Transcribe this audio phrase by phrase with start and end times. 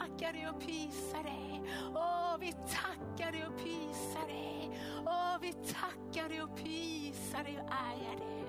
[0.00, 1.62] tackar dig och prisar dig.
[1.94, 4.70] Åh, vi tackar dig och prisar dig.
[5.06, 8.44] Åh, vi tackar dig och prisar dig och ärar dig.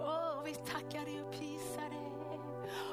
[0.00, 2.07] Åh, vi tackar dig och prisar dig.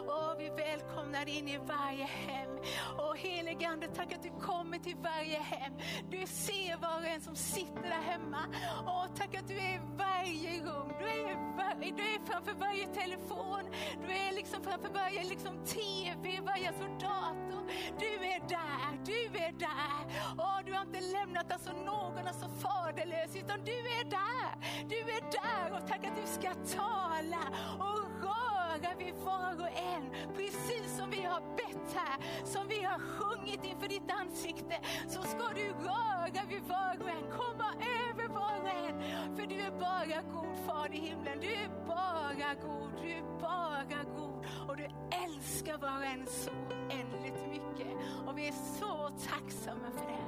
[0.06, 2.50] Och vi välkomnar in i varje hem.
[2.98, 5.74] Och helige Ande, tack att du kommer till varje hem.
[6.10, 8.40] Du ser var och en som sitter där hemma.
[8.86, 10.94] Och tack att du är i varje rum.
[11.00, 13.64] Du är, varje, du är framför varje telefon.
[14.08, 17.64] Du är liksom framför varje liksom tv, varje alltså dator.
[18.00, 20.00] Du är där, du är där.
[20.38, 24.86] Och du har inte lämnat alltså någon alltså faderlös, utan du är där.
[24.90, 27.44] Du är där och tack att du ska tala
[27.80, 30.34] och röra vid var och en.
[30.36, 35.48] Precis som vi har bett här, som vi har sjungit inför ditt ansikte, så ska
[35.56, 37.32] du röra vid var och en.
[37.32, 37.70] Komma
[38.10, 38.96] över var och en.
[39.36, 41.38] För du är bara god far i himlen.
[41.42, 44.46] Du är bara god, du är bara god.
[44.68, 44.88] Och du
[45.26, 47.94] älskar var och en så oändligt mycket.
[48.28, 50.26] Och vi är så tacksamma för det.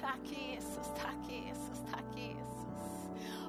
[0.00, 2.55] Tack Jesus, tack Jesus, tack Jesus.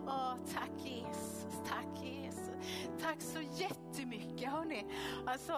[0.08, 2.38] Åh, tack Jesus, tack Jesus.
[3.02, 4.86] Tack så jättemycket hörni.
[5.26, 5.54] Alltså,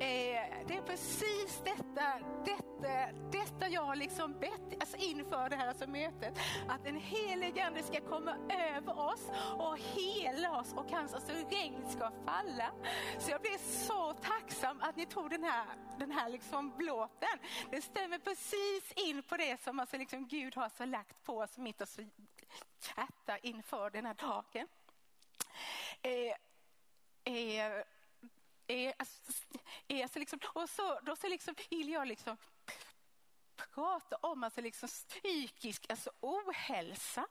[0.00, 5.68] eh, det är precis detta, detta, detta jag har liksom bett alltså inför det här
[5.68, 6.38] alltså mötet.
[6.68, 8.36] Att en helig ande ska komma
[8.76, 12.70] över oss och hela oss och hans alltså regn ska falla.
[13.18, 15.66] Så jag blir så tacksam att ni tog den här,
[15.98, 17.38] den här liksom blåten.
[17.70, 21.58] Den stämmer precis in på det som alltså liksom Gud har så lagt på oss
[21.58, 22.02] mitt alltså
[22.80, 24.68] chatta inför den här dagen.
[26.02, 26.36] Eh,
[27.24, 27.82] eh,
[28.66, 29.32] eh alltså,
[29.88, 32.36] eh, alltså, liksom, och så, då så liksom vill jag liksom
[33.56, 37.26] prata om alltså liksom psykisk alltså ohälsa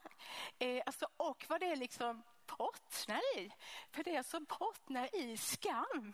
[0.59, 2.23] eh, alltså, och vad det liksom
[2.57, 3.51] bottnar i.
[3.91, 6.13] För det alltså bottnar i skam.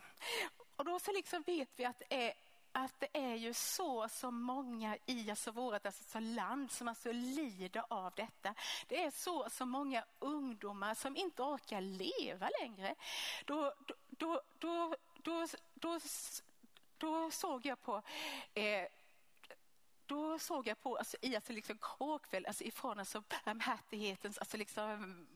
[0.76, 2.34] Och då så liksom vet vi att det är
[2.72, 7.82] att det är ju så så många i alltså vårt alltså land som alltså lider
[7.88, 8.54] av detta.
[8.88, 12.94] Det är så så många ungdomar som inte orkar leva längre.
[13.44, 13.74] Då,
[14.10, 15.98] då, då, då, då,
[16.98, 18.02] då såg jag på
[18.54, 18.86] eh,
[20.06, 25.26] då såg jag på alltså, i alltså, liksom, Kråkväll, alltså, ifrån alltså, barmhärtighetens alltså, liksom,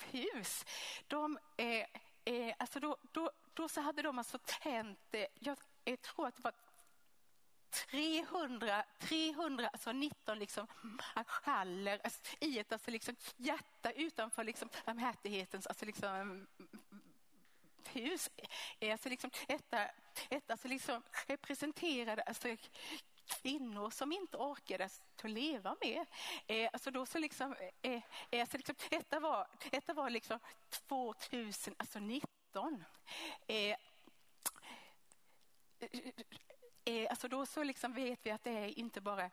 [0.00, 0.64] hus.
[1.06, 1.86] De, eh,
[2.24, 6.36] eh, alltså, då, då, då så hade de alltså tänt, eh, jag jag tror att
[6.36, 6.52] det var
[7.70, 10.66] 300, 300 alltså 19 liksom,
[11.26, 16.46] schaller alltså, i ett alltså, liksom, hjärta utanför liksom, barmhärtighetens alltså, liksom, mm,
[17.84, 18.30] hus.
[18.80, 19.90] Alltså, liksom, detta,
[20.28, 22.56] detta alltså, liksom, representerade alltså,
[23.26, 26.06] kvinnor som inte orkade att leva med.
[26.46, 30.38] Eh, alltså då så liksom, eh, eh alltså liksom, detta var, detta var liksom
[30.88, 31.74] 2019.
[31.78, 32.84] Alltså eh,
[33.46, 33.76] Eh,
[36.84, 39.30] Eh, alltså då så liksom vet vi att det är inte bara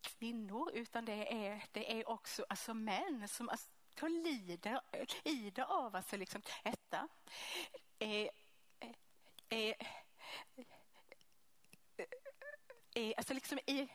[0.00, 3.68] kvinnor utan det är, det är också alltså män som alltså
[4.06, 7.08] lider, eh, lider av alltså liksom detta.
[7.98, 8.28] Eh,
[8.78, 8.88] eh,
[9.48, 9.74] eh,
[12.94, 13.88] eh alltså liksom i,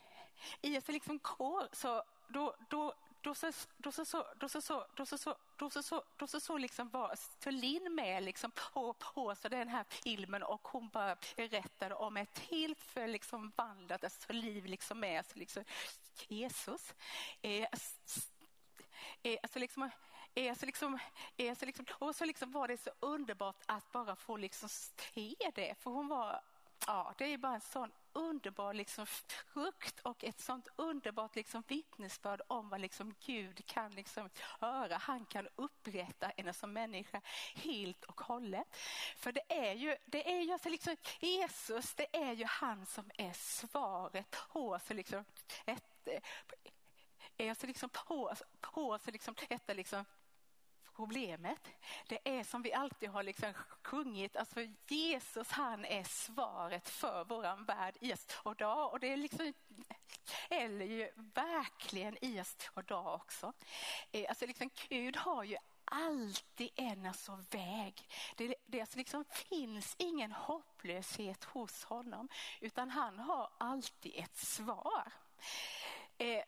[0.60, 4.86] i alltså liksom kår så då, då, då så, då så, så, då så, så,
[4.94, 8.92] då så, så, då så, så, då så, så liksom var Thulin med liksom på,
[8.92, 14.04] på så den här filmen och hon bara berättade om ett helt för liksom vandrat
[14.04, 15.64] alltså, liv liksom med alltså, liksom,
[16.28, 16.94] Jesus.
[17.42, 17.66] Eh,
[19.22, 19.90] eh Alltså liksom,
[20.34, 20.98] eh, alltså liksom,
[21.36, 25.34] eh, alltså liksom, och så liksom var det så underbart att bara få liksom se
[25.54, 25.74] det.
[25.78, 26.40] För hon var,
[26.86, 32.40] ja, det är bara en sån underbar liksom frukt och ett sånt underbart liksom vittnesbörd
[32.46, 34.30] om vad liksom Gud kan liksom
[34.60, 34.96] höra.
[34.96, 37.20] Han kan upprätta en som människa
[37.54, 38.76] helt och hållet.
[39.16, 43.10] För det är ju, det är ju alltså liksom Jesus, det är ju han som
[43.14, 45.24] är svaret på alltså liksom
[45.66, 46.22] ett, eh,
[47.36, 50.04] är alltså liksom på, på alltså liksom detta liksom
[50.96, 51.68] problemet.
[52.06, 57.64] Det är som vi alltid har liksom sjungit, alltså Jesus han är svaret för våran
[57.64, 58.92] värld i oss och dag.
[58.92, 59.52] Och det är liksom,
[60.50, 63.52] eller ju verkligen i oss och dag också.
[64.12, 68.08] Eh, alltså liksom, Gud har ju alltid en alltså väg.
[68.36, 72.28] Det, det alltså liksom finns ingen hopplöshet hos honom
[72.60, 75.12] utan han har alltid ett svar.
[76.18, 76.44] Eh,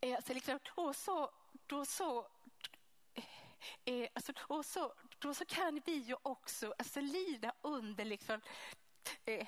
[0.00, 1.30] eh alltså liksom, då så,
[1.66, 2.26] då så
[3.84, 8.40] Eh, alltså, och så, då så kan vi ju också alltså, lida under liksom,
[9.24, 9.46] eh,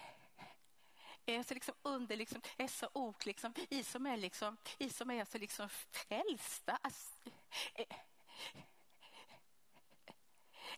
[1.26, 5.20] eh alltså liksom under liksom dessa ord liksom, i som är, liksom, i som är
[5.20, 6.79] alltså liksom frälsta.
[6.82, 7.14] Alltså,
[7.75, 7.97] eh,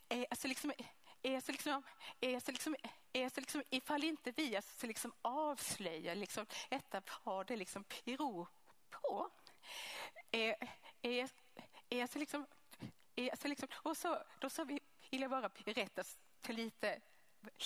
[0.09, 0.71] eh, alltså liksom,
[1.21, 1.83] är så liksom,
[2.21, 2.75] är så liksom,
[3.13, 8.15] är så liksom, ifall inte vi alltså liksom avslöjar liksom, detta har det liksom i
[8.15, 8.47] ro
[8.89, 9.29] på.
[10.31, 10.55] Är,
[11.01, 11.29] är,
[11.89, 12.45] är så liksom,
[13.17, 16.03] alltså liksom, och så, då så vill jag bara berätta
[16.47, 17.01] lite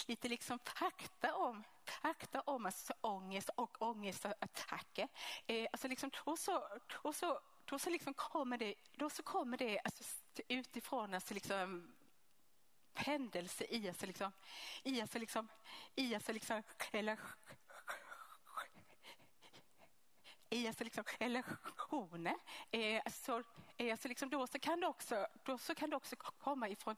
[0.08, 5.08] lite liksom fakta om, fakta om alltså ångest och ångestattacker.
[5.48, 9.58] Eh, alltså liksom, och så, och så, då så liksom kommer det, då så kommer
[9.58, 10.04] det alltså
[10.48, 11.94] utifrån alltså liksom
[12.94, 14.32] händelse i alltså liksom,
[14.84, 15.48] i alltså liksom,
[15.96, 17.20] i alltså liksom, eller
[20.50, 22.36] i alltså liksom relationer.
[22.72, 23.44] Eh, så,
[23.78, 26.96] eh, så liksom då så kan det också, då så kan det också komma ifrån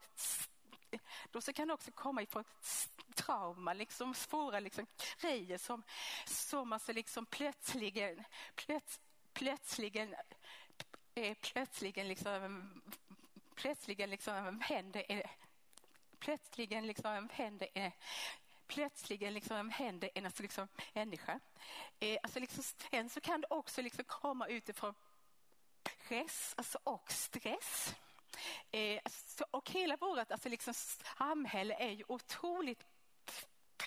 [1.31, 2.43] då så kan det också komma ifrån
[3.15, 4.85] trauma, liksom svåra liksom,
[5.21, 5.83] grejer som,
[6.25, 8.23] som alltså liksom plötsligen,
[8.55, 8.99] plöts,
[9.33, 10.15] plötsligen,
[11.15, 12.71] eh, plötsligen liksom,
[13.55, 15.29] plötsligen liksom händer, eh,
[16.19, 17.91] plötsligen liksom händer eh,
[18.73, 21.39] plötsligen liksom händer en alltså liksom människa.
[21.99, 24.93] Eh, alltså liksom, sen så kan det också liksom komma utifrån
[26.07, 27.95] press alltså och stress.
[28.71, 30.73] Eh, alltså, och hela vårt alltså liksom,
[31.17, 32.85] samhälle är ju otroligt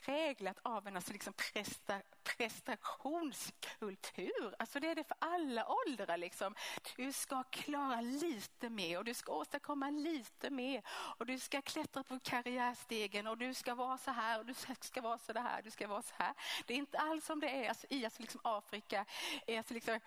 [0.05, 4.55] präglat av en alltså liksom presta, prestationskultur.
[4.59, 6.17] Alltså det är det för alla åldrar.
[6.17, 6.55] Liksom.
[6.97, 12.05] Du ska klara lite mer och du ska åstadkomma lite mer och du ska klättra
[12.05, 15.63] på karriärstegen och du ska vara så här och du ska vara så här.
[15.63, 16.35] Du ska vara så här.
[16.67, 19.05] Det är inte alls som det är alltså, i alltså liksom Afrika.
[19.49, 20.01] Alltså liksom,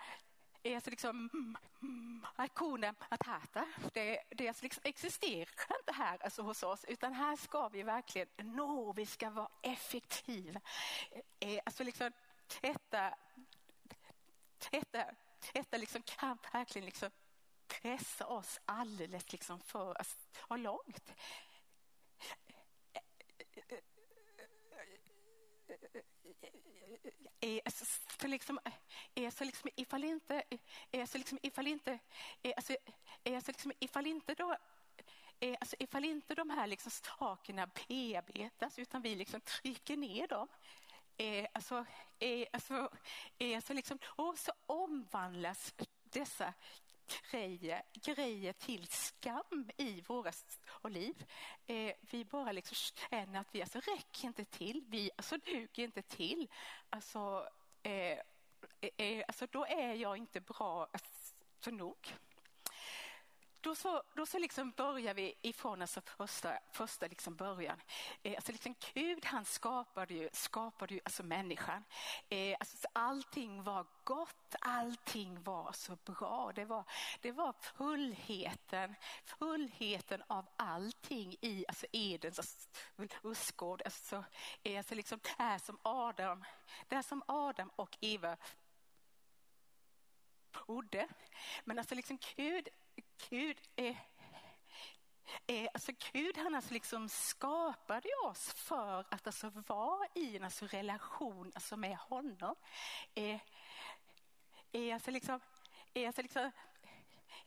[0.74, 3.66] är liksom, mm, mm, liksom Hakuna Matata.
[3.94, 8.94] Det, det liksom existerar inte här alltså hos oss utan här ska vi verkligen nå,
[8.94, 10.62] vi ska vara effektiva.
[11.40, 12.12] Eh, alltså liksom,
[12.62, 13.16] detta,
[14.72, 15.06] detta,
[15.54, 17.10] detta liksom kan verkligen liksom
[17.68, 20.18] pressa oss alldeles liksom för alltså,
[20.48, 21.14] att långt
[27.40, 28.60] är liksom,
[29.16, 30.44] är så liksom ifall inte,
[30.92, 32.00] är så liksom ifall inte,
[32.44, 32.76] är alltså,
[33.24, 34.56] är så liksom ifall inte då
[35.40, 40.48] är, alltså ifall inte de här liksom sakerna bearbetas utan vi liksom trycker ner dem
[41.18, 41.86] är, alltså,
[42.20, 42.90] är, alltså,
[43.40, 46.54] är, så, liksom, och så omvandlas dessa
[47.32, 50.32] grejer, grejer till skam i våra
[50.90, 51.26] liv.
[51.68, 56.02] Eh, vi bara liksom känner att vi alltså räcker inte till, vi alltså duger inte
[56.02, 56.48] till.
[56.90, 57.50] Alltså,
[57.84, 58.18] eh,
[58.98, 61.98] eh, alltså då är jag inte bra alltså, nog.
[63.62, 67.82] Då så, då så liksom börjar vi ifrån alltså första, första liksom början.
[68.24, 71.84] Eh, alltså liksom Gud han skapade ju, skapade ju alltså människan.
[72.30, 76.52] Eh, alltså allting var gott, allting var så bra.
[76.56, 76.84] Det var,
[77.22, 78.96] det var fullheten,
[79.26, 83.82] fullheten av allting i alltså Edens alltså, lustgård.
[83.86, 84.24] Alltså,
[84.64, 86.46] eh, alltså liksom, där, som Adam,
[86.88, 88.38] där som Adam och Eva
[90.68, 91.08] bodde.
[91.66, 92.70] Men alltså liksom Gud
[93.30, 93.98] Gud är,
[95.48, 100.66] är alltså Gud han alltså liksom skapade oss för att alltså vara i en alltså
[100.66, 102.56] relation alltså med honom.
[103.16, 103.40] Är,
[104.72, 105.40] är alltså liksom,
[105.94, 106.52] är alltså liksom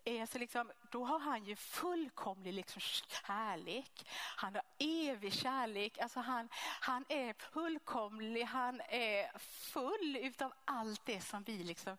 [0.04, 4.06] är alltså liksom, då har han ju fullkomlig liksom kärlek.
[4.36, 5.98] Han har evig kärlek.
[5.98, 6.48] Alltså han,
[6.80, 11.96] han är fullkomlig, han är full utav allt det som vi liksom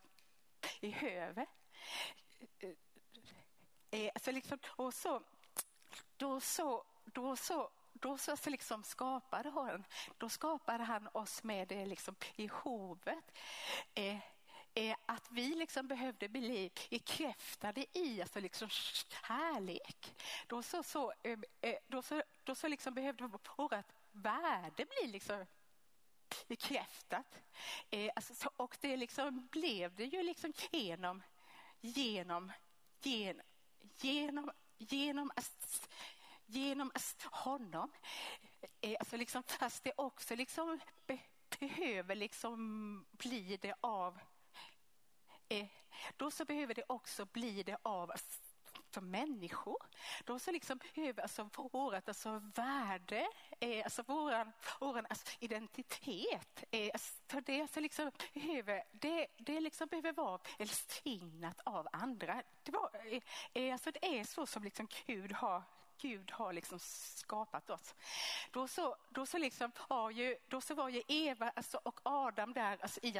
[0.81, 1.45] i Höve.
[2.59, 2.69] Eh,
[3.91, 5.21] eh, så liksom, och så,
[6.17, 9.83] då så, då så då så, liksom skapade han,
[10.17, 13.37] då skapade han oss med det liksom i hovet.
[13.93, 14.17] Eh,
[14.73, 18.69] eh, att vi liksom behövde bli bekräftade i alltså liksom
[19.21, 20.15] härlek.
[20.47, 23.47] Då så, så, eh, eh, då så, då så liksom behövde vårt
[24.11, 25.45] värde bli liksom
[26.47, 27.39] bekräftat.
[27.89, 31.23] Eh, alltså, och det liksom blev det ju liksom genom,
[31.81, 32.51] genom,
[33.01, 33.41] genom
[34.01, 35.31] genom, genom,
[36.45, 36.91] genom
[37.31, 37.91] honom.
[38.81, 41.19] Eh, alltså liksom, fast det också liksom be,
[41.59, 44.19] behöver liksom bli det av
[45.49, 45.67] eh,
[46.17, 48.11] då så behöver det också bli det av
[48.91, 49.77] för människor.
[50.25, 53.27] De som liksom över alltså vårat alltså värde,
[53.59, 56.63] eh, alltså våran, våran alltså identitet.
[56.71, 62.43] Eh, alltså för det, alltså liksom behöver, det, det liksom behöver vara välsignat av andra.
[62.63, 63.21] Det, var, eh,
[63.53, 65.63] eh, alltså det är så som liksom Gud har
[66.01, 67.95] Gud har liksom skapat oss.
[68.51, 72.53] Då så, då så, liksom var, ju, då så var ju Eva alltså, och Adam
[72.53, 73.17] där alltså, i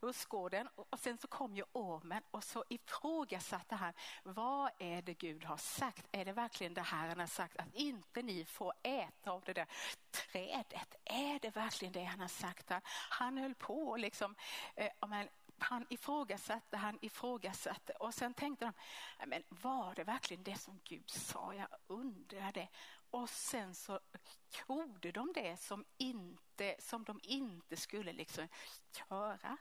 [0.00, 3.92] rustgården och sen så kom ju ormen och så ifrågasatte han
[4.22, 6.06] vad är det Gud har sagt?
[6.12, 9.52] Är det verkligen det här han har sagt att inte ni får äta av det
[9.52, 9.66] där
[10.10, 10.96] trädet?
[11.04, 12.70] Är det verkligen det han har sagt?
[13.10, 14.34] Han höll på liksom,
[14.74, 20.58] eh, men, han ifrågasatte, han ifrågasatte och sen tänkte de, men var det verkligen det
[20.58, 21.54] som Gud sa?
[21.54, 22.68] Jag undrar det.
[23.14, 24.00] Och sen så
[24.68, 28.48] gjorde de det som, inte, som de inte skulle liksom
[29.10, 29.56] göra.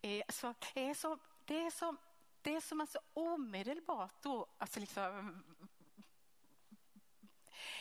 [0.00, 1.96] Eh, så det är som, det är som,
[2.42, 5.44] det är som alltså omedelbart då, alltså liksom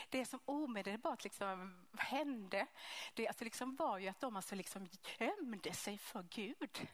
[0.09, 2.67] det som omedelbart liksom hände,
[3.13, 4.87] det alltså liksom var ju att de alltså liksom
[5.19, 6.87] gömde sig för Gud.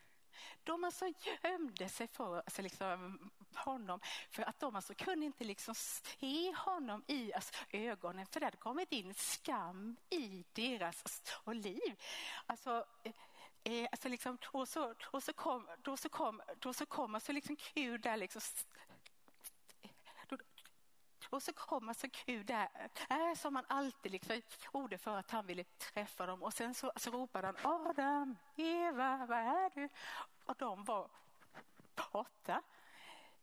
[0.63, 3.99] De alltså gömde sig för alltså liksom, honom
[4.29, 8.57] för att de alltså kunde inte liksom se honom i alltså, ögonen för det hade
[8.57, 12.01] kommit in skam i deras alltså, liv.
[12.45, 13.13] Alltså, eh,
[13.63, 17.31] eh, alltså liksom, och, så, och så kom, då så kom, då så kom alltså
[17.31, 18.41] liksom Gud där liksom
[21.29, 22.69] och så kom alltså Gud där,
[23.09, 24.41] äh, som han alltid liksom
[24.73, 26.43] gjorde för att han ville träffa dem.
[26.43, 29.89] Och sen så, så ropade han Adam, Eva, var är du?
[30.45, 31.09] Och de var
[32.11, 32.61] borta.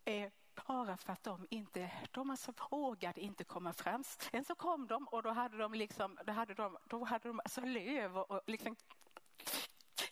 [0.05, 0.31] Eh,
[0.67, 4.05] bara för att de inte, de alltså vågade inte komma fram.
[4.05, 7.41] Sen så kom de och då hade de liksom, då hade de, då hade de
[7.45, 8.77] alltså löv och, och liksom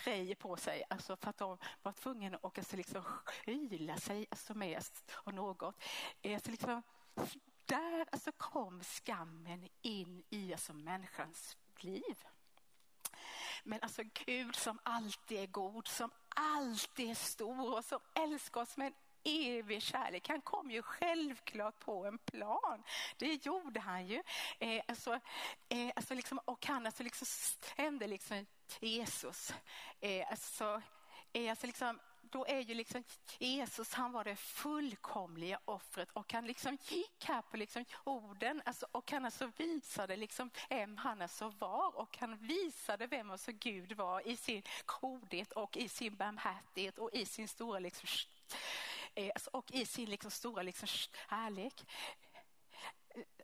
[0.05, 4.55] grejer på sig, alltså för att de var tvungna att alltså liksom skyla sig alltså
[4.55, 4.83] med
[5.13, 5.85] och något.
[6.25, 6.83] Alltså liksom,
[7.65, 12.25] där alltså kom skammen in i alltså människans liv.
[13.65, 18.77] Men alltså Gud som alltid är god, som alltid är stor och som älskar oss
[18.77, 18.95] med en
[19.25, 20.29] evig kärlek.
[20.29, 22.83] Han kom ju självklart på en plan.
[23.17, 24.23] Det gjorde han ju.
[24.59, 25.21] Eh, alltså,
[25.69, 28.47] eh, alltså liksom, och han alltså liksom stämde liksom
[28.81, 29.55] Jesus.
[30.01, 30.83] Eh, alltså,
[31.33, 31.99] eh, alltså liksom,
[32.33, 33.05] då är ju liksom
[33.39, 38.87] Jesus, han var det fullkomliga offret och han liksom gick här på liksom orden alltså,
[38.93, 43.93] och han alltså visade liksom vem han alltså var och han visade vem alltså Gud
[43.93, 48.09] var i sin godhet och i sin barmhärtighet och i sin stora liksom,
[49.17, 51.85] Alltså, och i sin liksom stora liksom kärlek.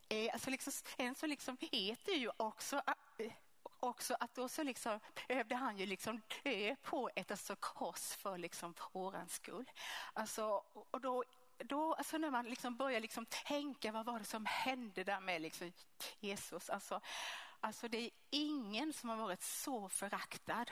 [0.09, 2.83] Eh, alltså liksom, en så liksom heter ju också
[3.19, 3.33] eh,
[3.81, 8.39] också att då så liksom behövde han ju liksom dö på ett alltså kors för
[8.39, 9.71] liksom vårans skull.
[10.13, 11.25] Alltså, och då,
[11.59, 15.43] då, alltså när man liksom börjar liksom tänka vad var det som hände där med
[15.43, 15.73] liksom
[16.21, 16.71] Jesus.
[16.71, 17.01] Alltså,
[17.61, 20.71] alltså det är ingen som har varit så föraktad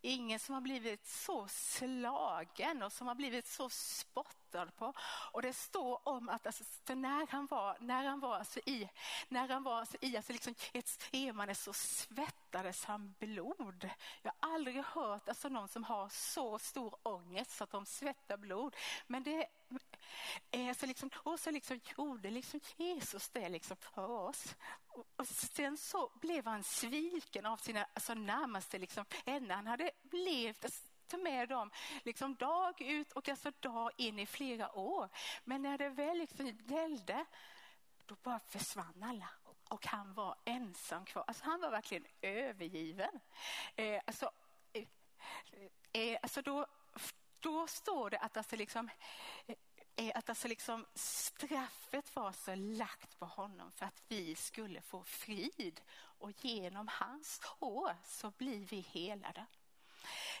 [0.00, 4.92] Ingen som har blivit så slagen och som har blivit så spottad på.
[5.32, 8.88] Och det står om att alltså, när han var, när han var alltså i,
[9.28, 13.90] när han var alltså i alltså liksom ett semane så svettades han blod.
[14.22, 18.36] Jag har aldrig hört alltså någon som har så stor ångest så att de svettar
[18.36, 18.76] blod.
[19.06, 19.46] Men det
[20.50, 24.54] är så liksom, och så liksom gjorde liksom Jesus det liksom för oss.
[24.88, 25.26] Och, Och
[25.56, 29.54] sen så blev han sviken av sina alltså närmaste liksom, vänner.
[29.54, 31.70] Han hade levt alltså, med dem
[32.02, 35.08] liksom dag ut och alltså dag in i flera år.
[35.44, 37.24] Men när det väl liksom gällde,
[38.06, 39.28] då bara försvann alla
[39.68, 41.24] och han var ensam kvar.
[41.26, 43.20] Alltså han var verkligen övergiven.
[43.76, 44.30] Eh, alltså,
[44.72, 44.84] eh,
[45.92, 46.66] eh alltså då,
[47.40, 48.90] då står det att alltså liksom,
[49.46, 49.56] eh,
[49.96, 55.02] är att alltså liksom straffet var så lagt på honom för att vi skulle få
[55.02, 59.46] frid och genom hans hår så blir vi helade.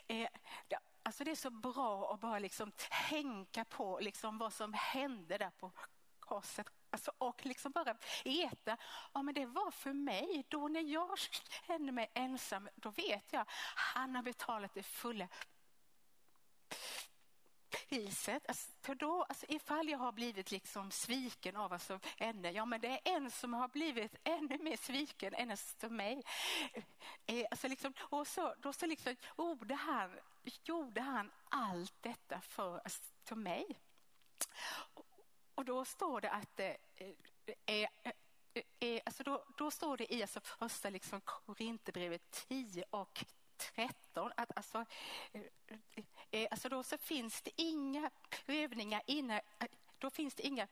[0.06, 0.28] Eh,
[1.02, 2.72] alltså det är så bra att bara liksom
[3.08, 5.72] tänka på liksom vad som hände där på
[6.20, 8.76] korset Alltså, och liksom bara veta,
[9.14, 10.44] ja men det var för mig.
[10.48, 11.18] Då när jag
[11.66, 13.44] känner mig ensam, då vet jag,
[13.74, 15.28] han har betalat det fulla
[17.88, 18.48] priset.
[18.48, 22.88] Alltså, då, alltså, ifall jag har blivit liksom sviken av alltså, henne, ja men det
[22.88, 26.22] är en som har blivit ännu mer sviken än av mig.
[27.26, 30.18] Eh, alltså, liksom, och så, då så liksom, gjorde, han,
[30.64, 33.78] gjorde han allt detta för, alltså, mig.
[35.54, 37.08] Och då står det att eh, eh,
[37.66, 43.24] eh, eh, alltså då, då står det i alltså första liksom Korinthierbrevet 10 och
[43.56, 44.84] 13 att alltså,
[45.32, 45.42] eh,
[46.30, 49.66] Eh, alltså då så finns det inga prövningar innan, eh,
[49.98, 50.66] då finns det inga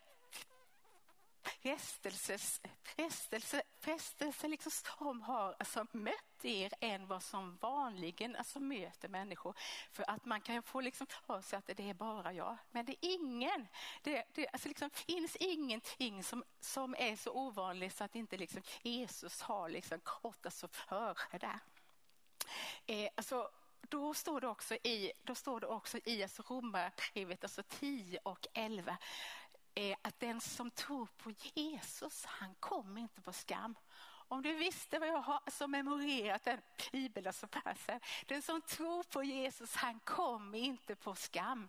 [1.44, 2.40] frestelser,
[2.82, 9.54] frestelser, frestelse liksom som har alltså mött er än vad som vanligen alltså möter människor.
[9.92, 12.56] För att man kan få liksom för sig att det är bara jag.
[12.70, 13.68] Men det är ingen.
[14.02, 18.62] Det, det alltså liksom finns ingenting som, som är så ovanligt så att inte liksom
[18.82, 21.58] Jesus har liksom kort alltså före det.
[22.87, 23.50] Eh, alltså,
[23.95, 28.47] då står det också i, då står det också i alltså Romarbrevet alltså 10 och
[28.55, 28.97] 11
[29.75, 33.75] eh, att den som tror på Jesus, han kommer inte på skam.
[34.29, 36.61] Om du visste vad jag har alltså memorerat den
[36.93, 38.01] bibeln, alltså versen.
[38.27, 41.69] Den som tror på Jesus, han kommer inte på skam.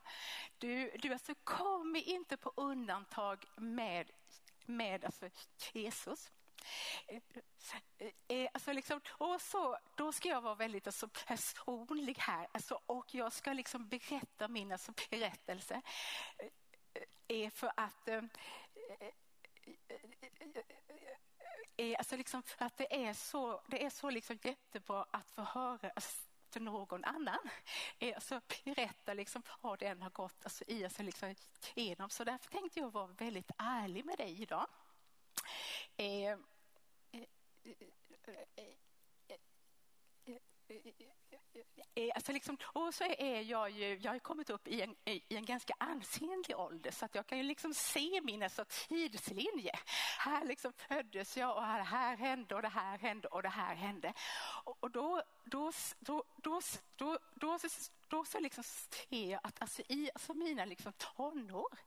[0.58, 4.12] Du, du alltså kommer inte på undantag med,
[4.66, 5.30] med alltså
[5.74, 6.32] Jesus.
[7.08, 7.22] Eh,
[8.28, 13.16] eh, alltså liksom, och så, då ska jag vara väldigt alltså, personlig här alltså, och
[13.16, 15.82] jag ska liksom berätta min alltså, berättelse.
[17.28, 18.22] Är för att eh,
[21.78, 25.42] är alltså liksom för att det är så, det är så liksom jättebra att få
[25.42, 27.50] höra alltså, för någon annan.
[28.16, 31.36] Alltså, berätta liksom vad den har gått alltså, i, alltså, liksom,
[31.76, 32.10] igenom.
[32.10, 34.68] Så därför tänkte jag vara väldigt ärlig med dig idag.
[35.98, 36.38] Eh,
[42.26, 45.46] för liksom, och så är jag ju, jag har kommit upp i en, i en
[45.46, 49.72] ganska ansenlig ålder så att jag kan ju liksom se min alltså, tidslinje.
[50.18, 53.76] Här liksom föddes jag och här, här hände och det här hände och det här
[53.76, 54.14] hände.
[54.64, 56.62] Och, och då, då, då, då,
[56.96, 57.58] då, då,
[58.08, 61.78] då så liksom ser jag att alltså, i alltså mina liksom tonår,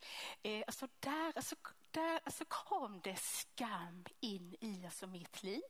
[0.42, 1.56] eh, alltså där, alltså,
[2.00, 5.62] där alltså kom det skam in i alltså mitt liv.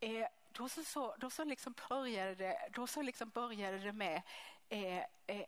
[0.00, 4.22] Eh, då så, så, då så liksom började det, då så liksom började det med
[4.68, 5.46] eh, eh,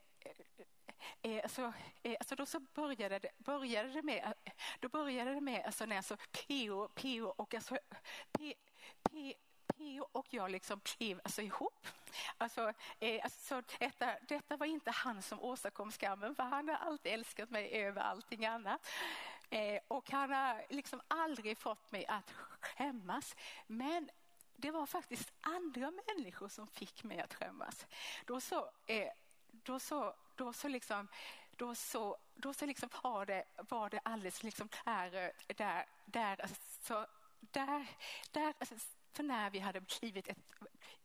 [1.23, 4.35] Eh, eh alltså, eh, alltså då så började det, började det med,
[4.81, 7.79] då började det med alltså när alltså PO, PO och alltså
[8.33, 8.55] P,
[9.03, 9.35] P,
[9.81, 11.87] Matteo och jag liksom blev alltså ihop.
[12.39, 17.13] Alltså, eh, alltså detta, detta var inte han som åstadkom skammen för han har alltid
[17.13, 18.87] älskat mig över allting annat.
[19.51, 23.37] Eh, och han har liksom aldrig fått mig att skämmas.
[23.67, 24.11] Men
[24.57, 27.87] det var faktiskt andra människor som fick mig att skämmas.
[28.27, 29.09] Då så, eh,
[29.51, 31.09] då så, då så liksom,
[31.51, 37.07] då så, då så liksom var det, var det alldeles liksom där, där, där, alltså,
[37.41, 37.87] där,
[38.33, 38.75] där alltså,
[39.13, 40.39] för när vi hade blivit ett,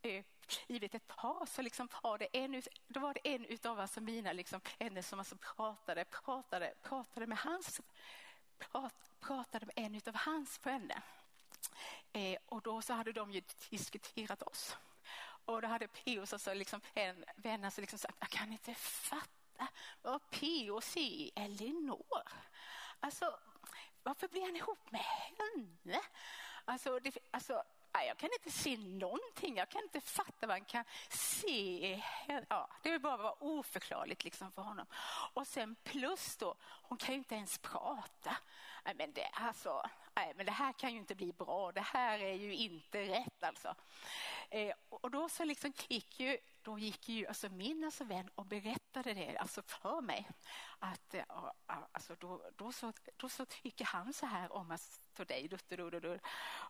[0.02, 0.24] äh,
[0.68, 4.34] blivit ett par så liksom var det en, då var det en utav alltså mina
[4.34, 7.82] liksom, vänner som alltså pratade, pratade, pratade med hans
[8.58, 11.02] prat, pratade med en utav hans vänner.
[12.14, 14.78] Eh, och då så hade de ju diskuterat oss.
[15.46, 19.68] Och då hade Pius, alltså liksom en vän, alltså liksom sagt, jag kan inte fatta
[20.02, 22.24] vad Pius ser Elinor.
[23.00, 23.40] Alltså,
[24.04, 26.02] varför blir han ihop med henne?
[26.66, 27.64] Alltså, det, alltså
[28.04, 29.58] jag kan inte se någonting.
[29.58, 32.02] Jag kan inte fatta vad han kan se.
[32.50, 34.86] Ja, det bara vara oförklarligt liksom för honom.
[35.34, 38.38] Och sen plus då, hon kan ju inte ens prata.
[38.96, 39.82] Men det, alltså,
[40.16, 41.72] nej, men det här kan ju inte bli bra.
[41.72, 43.76] Det här är ju inte rätt alltså.
[44.50, 48.46] Eh, och då så liksom gick ju, då gick ju alltså min alltså vän och
[48.46, 50.30] berättade det alltså för mig.
[50.80, 51.24] Att, eh,
[51.92, 55.50] alltså då, då, så, då så tycker han så här om att för dig.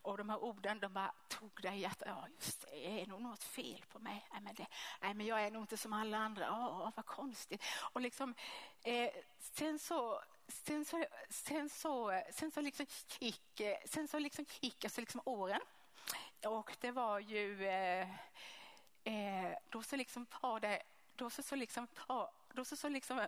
[0.02, 2.08] Och de här orden de bara tog dig i hjärtat.
[2.08, 4.28] Ja, just det, det är nog något fel på mig.
[4.32, 4.66] Nej, men, det,
[5.00, 6.44] nej, men jag är nog inte som alla andra.
[6.44, 7.62] Ja, vad konstigt.
[7.92, 8.34] Och liksom,
[8.82, 12.86] eh, sen så sen så, sen så, sen så liksom
[13.18, 15.60] gick, eh, sen så liksom gick alltså liksom åren.
[16.46, 18.08] Och det var ju, eh,
[19.06, 20.82] eh, då så liksom var det,
[21.16, 21.88] då så, så liksom,
[22.52, 23.26] då så, så liksom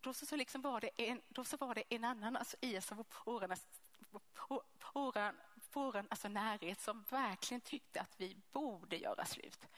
[0.00, 2.76] då så, så liksom var det en, då så var det en annan alltså, i
[2.76, 3.66] alltså, årarnas
[4.94, 5.36] våran,
[5.72, 9.68] våran alltså närhet som verkligen tyckte att vi borde göra slut.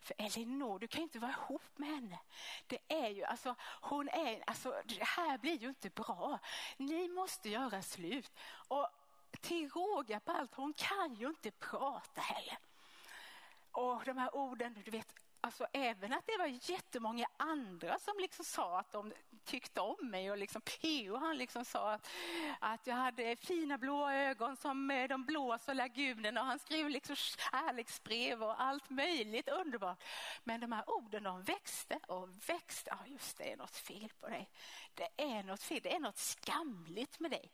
[0.00, 2.18] För Elinor, du kan inte vara ihop med henne.
[2.66, 6.38] Det är ju, alltså, hon är, alltså, det här blir ju inte bra.
[6.76, 8.32] Ni måste göra slut.
[8.68, 8.88] Och
[9.40, 12.58] till råga på allt, hon kan ju inte prata heller.
[13.78, 18.44] Och de här orden, du vet, Alltså även att det var jättemånga andra som liksom
[18.44, 19.12] sa att de
[19.44, 21.16] tyckte om mig och liksom P.O.
[21.16, 22.08] han liksom sa att,
[22.60, 27.16] att jag hade fina blåa ögon som eh, de blåsa lagunerna och han skrev liksom
[27.16, 30.04] kärleksbrev och allt möjligt underbart.
[30.44, 32.90] Men de här orden de växte och växte.
[32.90, 34.50] Ja just det, är något fel på dig.
[34.94, 37.50] Det är något fel, det är något skamligt med dig.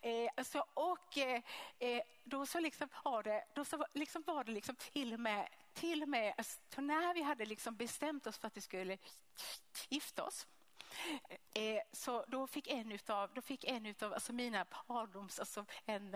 [0.00, 1.42] Eh, alltså, och eh,
[1.78, 5.48] eh, då så liksom var det, då så liksom var det liksom till och med,
[5.74, 8.98] till och med alltså, när vi hade liksom bestämt oss för att vi skulle
[9.88, 10.46] gifta oss
[11.54, 15.38] Eh, så då fick en utav, då fick en utav alltså mina pardoms...
[15.38, 16.14] alltså, en,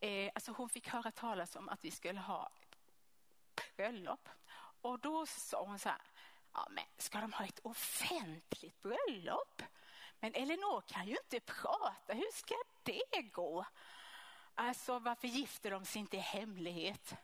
[0.00, 2.50] eh, alltså hon fick höra talas om att vi skulle ha
[3.76, 4.28] bröllop.
[4.80, 6.02] Och då sa hon så här,
[6.52, 9.62] ja, men ska de ha ett offentligt bröllop?
[10.20, 13.64] Men Elinor kan ju inte prata, hur ska det gå?
[14.54, 17.14] Alltså varför gifter de sig inte i hemlighet?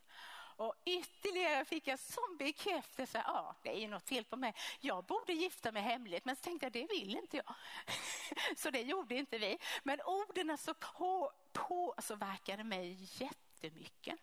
[0.56, 4.54] Och ytterligare fick jag som bekräftelse, ja det är ju något fel på mig.
[4.80, 7.54] Jag borde gifta mig hemligt men så tänkte jag det vill inte jag.
[8.56, 9.58] Så det gjorde inte vi.
[9.82, 14.18] Men orden alltså på, på alltså verkade mig jättemycket.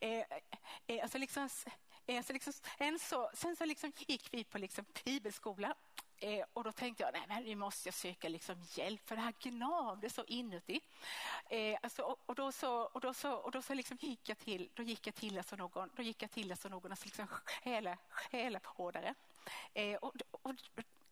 [0.00, 0.24] Eh,
[0.86, 1.48] eh, alltså liksom,
[2.06, 5.74] eh, alltså liksom, en så, sen så liksom gick vi på liksom bibelskola
[6.18, 9.22] Eh, och då tänkte jag, nej men nu måste jag söka liksom hjälp för det
[9.22, 10.80] här gnavde så inuti.
[11.50, 14.38] Eh, alltså, och, och, då så, och då så, och då så liksom gick jag
[14.38, 17.26] till, då gick jag till alltså någon, då gick jag till alltså någon alltså liksom
[17.26, 19.14] själa, själavårdare.
[19.74, 20.54] Eh, och, och,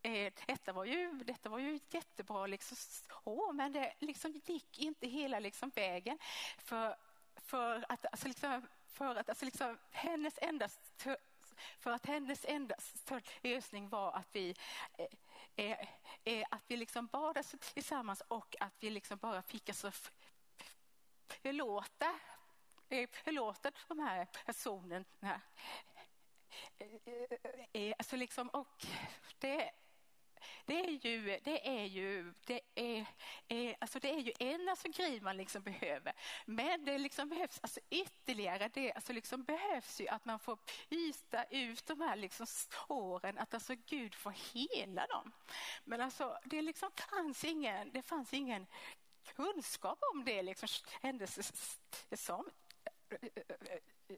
[0.02, 5.06] eh, detta var ju, detta var ju jättebra liksom, så, men det liksom gick inte
[5.06, 6.18] hela liksom vägen.
[6.58, 6.96] För,
[7.36, 10.68] för att, alltså liksom, för att alltså liksom, hennes enda
[11.78, 12.74] för att hennes enda
[13.42, 14.54] lösning var att vi,
[14.98, 15.06] eh,
[15.56, 15.88] eh,
[16.24, 19.92] eh att vi liksom badade tillsammans och att vi liksom bara fick alltså
[21.28, 22.14] förlåta,
[22.88, 25.40] eh, förlåta de här personerna.
[27.72, 28.86] Eh, alltså liksom, och
[29.38, 29.70] det,
[30.64, 33.06] det är ju, det är ju, det är,
[33.48, 36.12] är, alltså det är ju en alltså grej man liksom behöver.
[36.46, 40.58] Men det liksom behövs alltså ytterligare, det alltså liksom behövs ju att man får
[40.90, 45.32] yta ut de här liksom såren, att alltså Gud får hela dem.
[45.84, 48.66] Men alltså det liksom fanns ingen, det fanns ingen
[49.24, 52.50] kunskap om det liksom kändes det som
[53.08, 54.16] eh, eh,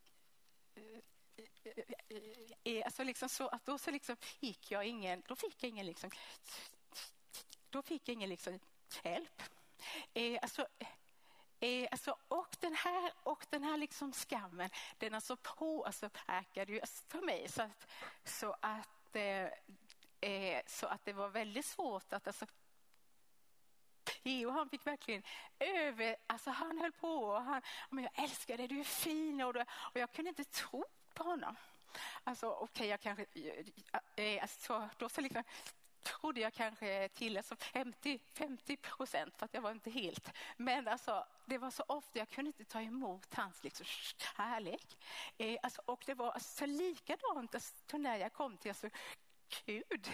[0.74, 1.00] eh,
[1.36, 1.44] Eh,
[2.08, 2.18] eh,
[2.64, 5.86] eh, alltså liksom så att då så liksom gick jag ingen, då fick jag ingen
[5.86, 6.10] liksom,
[7.70, 8.58] då fick jag ingen liksom
[9.02, 9.42] hjälp.
[10.14, 10.66] Eh, alltså,
[11.60, 16.72] eh, alltså, och den här, och den här liksom skammen, den alltså på, alltså påverkade
[16.72, 17.86] ju för mig så att,
[18.24, 19.16] så att,
[20.20, 22.46] eh, så att det var väldigt svårt att alltså,
[24.04, 25.22] Theo han fick verkligen
[25.58, 29.56] över, alltså han höll på och han, men jag älskar dig, du är fin och,
[29.56, 31.56] och jag kunde inte tro på honom.
[32.24, 33.26] Alltså okej, okay, jag kanske...
[33.34, 35.42] Eh, eh, alltså, då så liksom,
[36.04, 40.32] trodde jag kanske till alltså 50, 50 procent för att jag var inte helt.
[40.56, 44.96] Men alltså, det var så ofta jag kunde inte ta emot hans liksom, kärlek.
[45.38, 48.88] Eh, alltså, och det var alltså, likadant alltså, när jag kom till alltså,
[49.66, 50.10] Gud.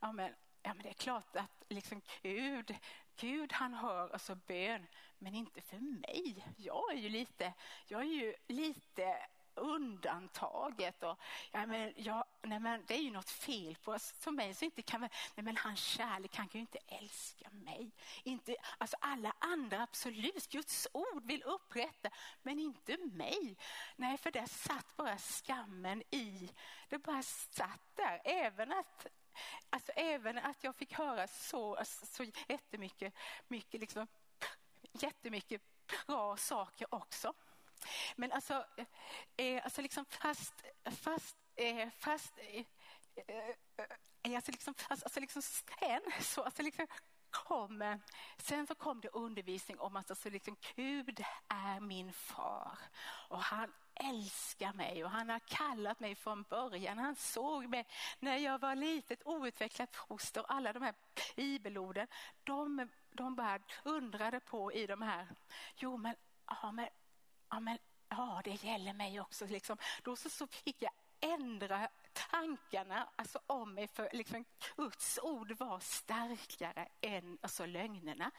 [0.00, 2.76] Ja, men, ja, men det är klart att liksom, Gud,
[3.16, 4.86] Gud han hör alltså bön,
[5.18, 6.46] men inte för mig.
[6.56, 7.52] Jag är ju lite,
[7.86, 9.16] jag är ju lite
[9.54, 11.02] undantaget.
[11.02, 11.18] Och,
[11.52, 14.12] ja, men, ja, nej, men, det är ju något fel på oss.
[14.18, 17.50] För mig så inte kan man, nej, men hans kärlek, han kan ju inte älska
[17.50, 17.90] mig.
[18.22, 22.10] Inte, alltså alla andra, absolut, Guds ord vill upprätta,
[22.42, 23.56] men inte mig.
[23.96, 26.50] Nej, för där satt bara skammen i.
[26.88, 28.20] Det bara satt där.
[28.24, 29.06] Även att
[29.70, 33.14] Alltså även att jag fick höra så, alltså, så jättemycket,
[33.48, 34.06] mycket liksom,
[34.92, 35.62] jättemycket
[36.06, 37.34] bra saker också.
[38.16, 38.64] Men alltså,
[39.36, 42.64] eh, alltså liksom fast, fast, eh, fast eh,
[43.26, 43.48] eh,
[44.22, 46.86] eh alltså liksom, alltså, alltså liksom sen så, alltså liksom
[47.32, 47.96] kom, eh,
[48.38, 52.78] sen så kom det undervisning om att alltså liksom, Gud är min far
[53.28, 56.98] och han älskar mig och han har kallat mig från början.
[56.98, 57.86] Han såg mig
[58.18, 60.44] när jag var litet outvecklat foster.
[60.48, 60.94] Alla de här
[61.36, 62.06] bibelorden,
[62.44, 65.26] de, de bara undrade på i de här,
[65.76, 66.14] jo men,
[66.46, 66.88] ja, men
[67.50, 67.78] ja, men,
[68.16, 69.46] ja det gäller mig också.
[69.46, 69.76] Liksom.
[70.02, 74.44] Då så, så fick jag ändra tankarna alltså om mig för liksom,
[74.76, 78.30] Guds ord var starkare än alltså, lögnerna.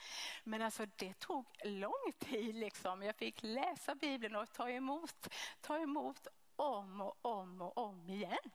[0.44, 2.56] Men alltså, det tog lång tid.
[2.56, 3.04] Liksom.
[3.04, 5.28] Jag fick läsa Bibeln och ta emot,
[5.62, 8.52] ta emot om och om och om igen.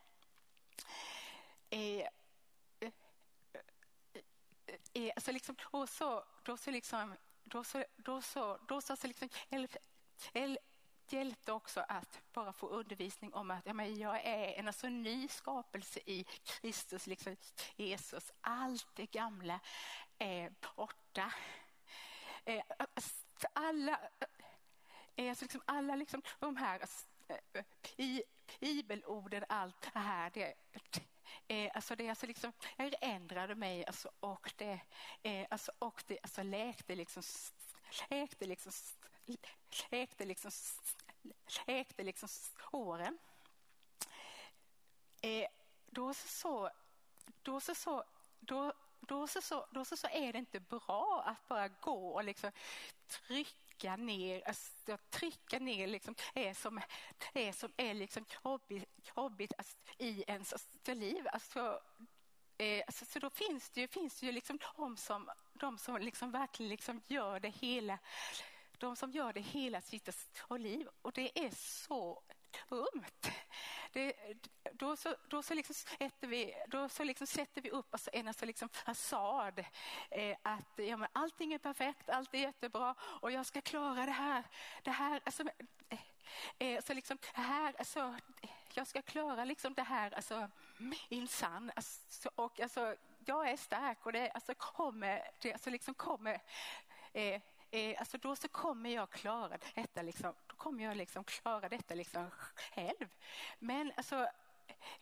[1.70, 1.81] Eh,
[2.81, 2.92] eh,
[4.92, 9.07] eh, alltså liksom, då så, då så liksom, då så, då så, då så, så
[9.07, 9.28] liksom,
[11.12, 15.29] hjälpte också att bara få undervisning om att ja, men jag är en alltså, ny
[15.29, 17.37] skapelse i Kristus, liksom
[17.77, 18.33] Jesus.
[18.40, 19.61] Allt det gamla
[20.18, 21.33] är borta.
[22.44, 24.01] Eh, alltså, alla,
[25.16, 26.81] eh, alltså, liksom, alla liksom, de här
[27.29, 27.64] eh,
[27.97, 28.23] i
[28.61, 30.55] bibelorden, allt det här, det,
[31.49, 34.81] Eh, alltså det alltså liksom, jag ändrade mig alltså, och det,
[35.23, 37.23] eh, alltså, och det alltså, läkte liksom,
[38.11, 38.73] läkte liksom
[39.91, 40.51] läkte liksom,
[41.67, 42.29] läkte liksom
[42.71, 43.19] håren.
[45.21, 45.47] Eh,
[45.87, 46.71] då så, så,
[47.43, 48.05] då så, så
[48.41, 52.25] då, då, så, så, då så, så är det inte bra att bara gå och
[52.25, 52.51] liksom
[53.07, 56.81] trycka ner, alltså, trycka ner liksom, det som
[57.33, 58.85] det som är liksom jobbigt,
[59.17, 61.29] jobbigt alltså, i ens alltså, liv.
[61.33, 61.81] Alltså,
[62.59, 65.97] eh, alltså, så då finns det ju, finns det ju liksom de som, de som
[65.97, 67.99] liksom verkligen liksom gör det hela
[68.79, 70.09] de som gör det hela sitt
[70.59, 72.23] liv och det är så
[72.69, 73.33] dumt.
[73.93, 74.12] Det,
[74.73, 78.29] då så, då så, liksom sätter, vi, då så liksom sätter vi upp alltså en
[78.29, 79.64] alltså liksom fasad.
[80.11, 84.12] Eh, att ja, men allting är perfekt, allt är jättebra och jag ska klara det
[84.12, 84.45] här.
[84.83, 85.43] Det här alltså,
[85.88, 85.99] eh,
[86.59, 88.17] eh så liksom, här, alltså,
[88.75, 90.51] jag ska klara liksom det här alltså,
[91.09, 91.71] insan.
[91.77, 96.43] Alltså, och alltså, jag är stark och det alltså, kommer, det alltså, liksom kommer
[97.12, 101.68] eh, eh, alltså då så kommer jag klara detta, liksom, då kommer jag liksom klara
[101.68, 103.09] detta liksom själv.
[103.59, 104.28] Men alltså,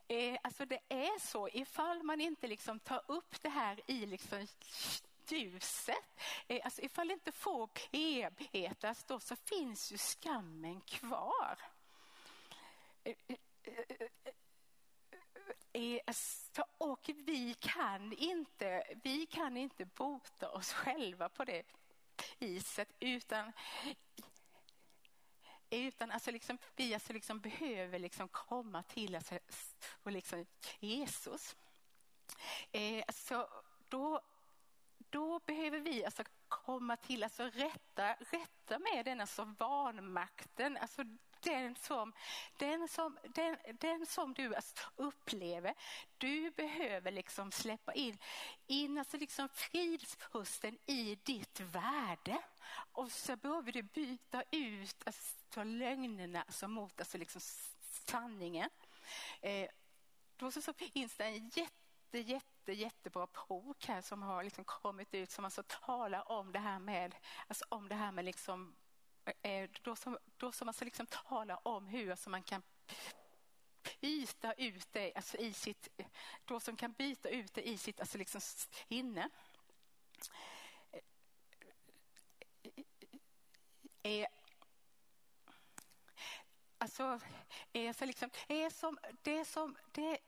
[0.08, 4.46] eh, alltså det är så, ifall man inte liksom tar upp det här i liksom
[5.28, 11.58] ljuset, eh, alltså ifall det inte får bearbetas då så finns ju skammen kvar.
[13.04, 13.36] Eh, eh,
[15.72, 16.06] eh,
[16.78, 21.62] och vi kan, inte, vi kan inte bota oss själva på det
[22.38, 23.52] iset utan
[25.70, 29.38] utan alltså liksom, vi alltså liksom behöver liksom komma till alltså,
[30.02, 30.46] och liksom
[30.80, 31.56] Jesus.
[32.72, 33.48] Eh, alltså,
[33.88, 34.20] då,
[34.98, 41.02] då behöver vi alltså komma till alltså rätta, rätta med den alltså vanmakten, alltså
[41.40, 42.12] den som,
[42.58, 45.74] den som, den, den som du alltså upplever.
[46.18, 48.18] Du behöver liksom släppa in,
[48.66, 52.42] in alltså liksom fridspusten i ditt värde.
[52.92, 57.40] Och så behöver du byta ut alltså lögnerna alltså mot alltså liksom
[58.06, 58.70] sanningen.
[59.40, 59.68] Eh,
[60.36, 64.64] då så, så finns det en jätte, jätte, jätte, jättebra bok här som har liksom
[64.64, 67.14] kommit ut som alltså talar om det här med,
[67.46, 68.76] alltså om det här med liksom
[69.42, 72.62] eh, då som, då som alltså liksom talar om hur alltså man kan
[74.00, 75.88] byta ut det alltså i sitt,
[76.44, 78.40] då som kan byta ut det i sitt alltså liksom
[78.88, 79.28] inne.
[84.02, 84.26] Är, eh, eh,
[86.78, 87.20] alltså,
[87.72, 90.18] är, så liksom, är som, det som, det,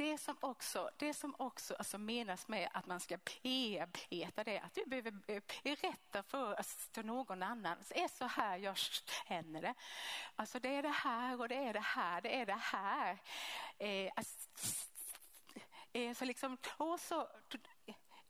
[0.00, 4.74] det som också, det som också alltså menas med att man ska bearbeta det, att
[4.74, 9.74] du behöver eh, berätta för, alltså, någon annan, det är så här jag känner det.
[10.36, 13.18] Alltså det är det här och det är det här, det är det här.
[13.78, 14.48] Eh, alltså,
[15.92, 17.28] eh, så liksom, och så,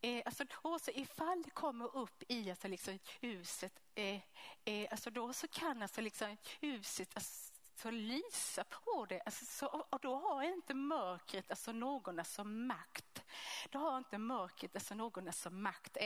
[0.02, 4.20] Eh, alltså då så ifall det kommer upp i alltså liksom huset, eh,
[4.64, 7.50] eh, alltså då så kan alltså liksom huset alltså,
[7.81, 9.21] så lysa på det.
[9.21, 13.23] Alltså, så, och då har inte mörkret alltså någon alltså makt.
[13.71, 15.97] Då har inte mörkret alltså någon alltså makt.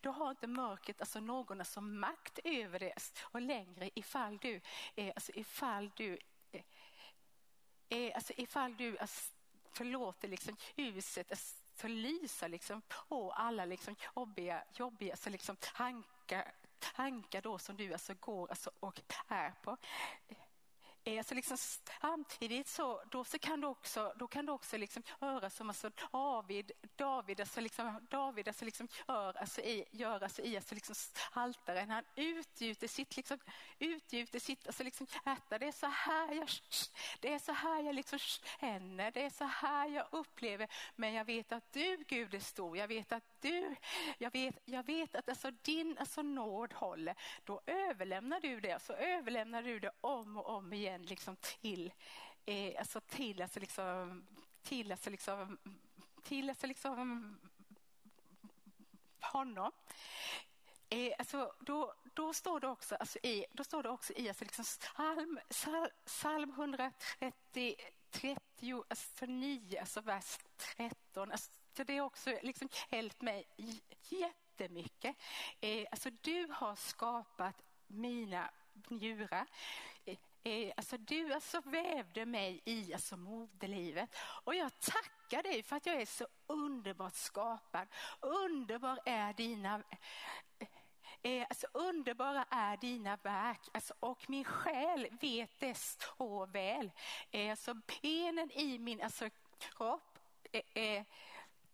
[0.00, 2.94] Då har inte mörkret alltså någon alltså makt över det.
[3.22, 4.60] Och längre ifall du,
[4.94, 6.18] eh, alltså ifall du,
[7.88, 9.32] eh, alltså ifall du alltså,
[9.72, 16.52] förlåter liksom ljuset alltså, så lysa liksom på alla liksom jobbiga, jobbiga alltså, liksom tankar,
[16.78, 19.76] tankar då som du alltså går alltså och är på.
[21.08, 21.56] Eh, så liksom,
[22.00, 25.90] samtidigt så, då så kan du också, då kan du också liksom höra som alltså
[26.12, 30.94] David, David, alltså liksom, David alltså liksom gör, alltså i, gör alltså i alltså liksom
[31.32, 31.90] altaren.
[31.90, 33.38] Han utgjuter sitt, liksom,
[33.78, 35.58] utgjuter sitt alltså liksom hjärta.
[35.58, 36.48] Det är så här jag,
[37.20, 40.68] det är så här jag liksom känner, det är så här jag upplever.
[40.96, 43.76] Men jag vet att du Gud är stor, jag vet att du,
[44.18, 47.14] jag vet, jag vet att alltså din alltså nåd håller.
[47.44, 51.92] Då överlämnar du det, så överlämnar du det om och om igen liksom till,
[52.46, 54.26] eh, alltså till, alltså liksom,
[54.62, 55.58] till, alltså liksom,
[56.22, 57.36] till alltså liksom
[59.20, 59.72] honom.
[60.88, 64.44] Eh, alltså, då, då står det också alltså i, då står det också i alltså
[64.44, 65.38] liksom psalm,
[66.04, 67.76] psalm 130,
[68.10, 70.38] 30, alltså 9, alltså vers
[70.76, 71.32] 13.
[71.32, 71.50] Alltså,
[71.84, 73.44] det har också liksom hjälpt mig
[74.08, 75.16] jättemycket.
[75.60, 78.50] Eh, alltså, du har skapat mina
[78.88, 79.46] njurar.
[80.04, 85.76] Eh, eh, alltså du alltså vävde mig i alltså moderlivet och jag tackar dig för
[85.76, 87.88] att jag är så underbart skapad.
[88.20, 89.82] Underbar är dina
[90.58, 90.68] Eh,
[91.22, 96.90] eh alltså, underbara är dina verk alltså, och min själ vet det så väl.
[97.30, 100.18] Eh, alltså, benen i min alltså, kropp,
[100.52, 101.04] eh, eh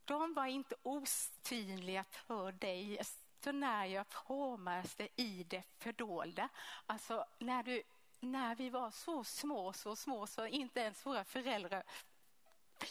[0.04, 2.98] de var inte osynliga för dig
[3.44, 6.48] så när jag formades i det fördolda.
[6.86, 7.82] Alltså när du
[8.20, 11.82] när vi var så små, så små så inte ens våra föräldrar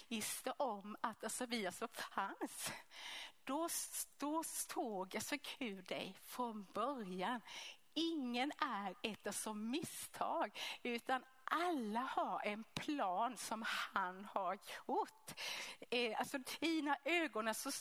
[0.07, 2.71] visste om att alltså, vi alltså fanns.
[3.43, 3.69] Då,
[4.17, 7.41] då stod alltså Gud dig från början.
[7.93, 15.33] Ingen är ett alltså misstag utan alla har en plan som han har gjort.
[15.89, 17.71] Eh, alltså, dina ögon så,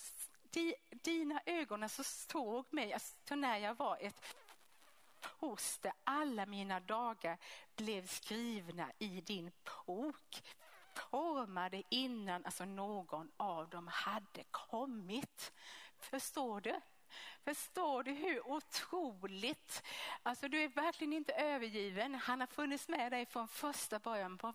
[0.51, 4.37] di, dina ögon så såg mig alltså, när jag var ett
[5.21, 5.93] foster.
[6.05, 7.39] Alla mina dagar
[7.77, 9.51] blev skrivna i din
[9.87, 10.43] bok
[10.95, 15.53] formade innan alltså någon av dem hade kommit.
[15.99, 16.81] Förstår du?
[17.45, 19.83] Förstår du hur otroligt,
[20.23, 22.15] alltså du är verkligen inte övergiven.
[22.15, 24.55] Han har funnits med dig från första början på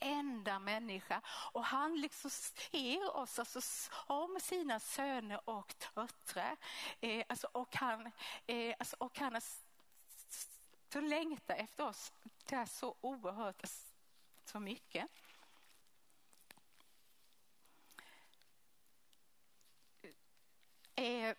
[0.00, 1.20] varenda människa
[1.52, 6.56] och han liksom ser oss alltså som sina söner och döttrar.
[7.00, 8.12] Eh, alltså, och han,
[8.46, 9.40] eh, alltså, och han
[10.92, 12.12] så längtar efter oss
[12.44, 13.92] det är så oerhört alltså,
[14.44, 15.08] så mycket.
[20.94, 21.36] Eh,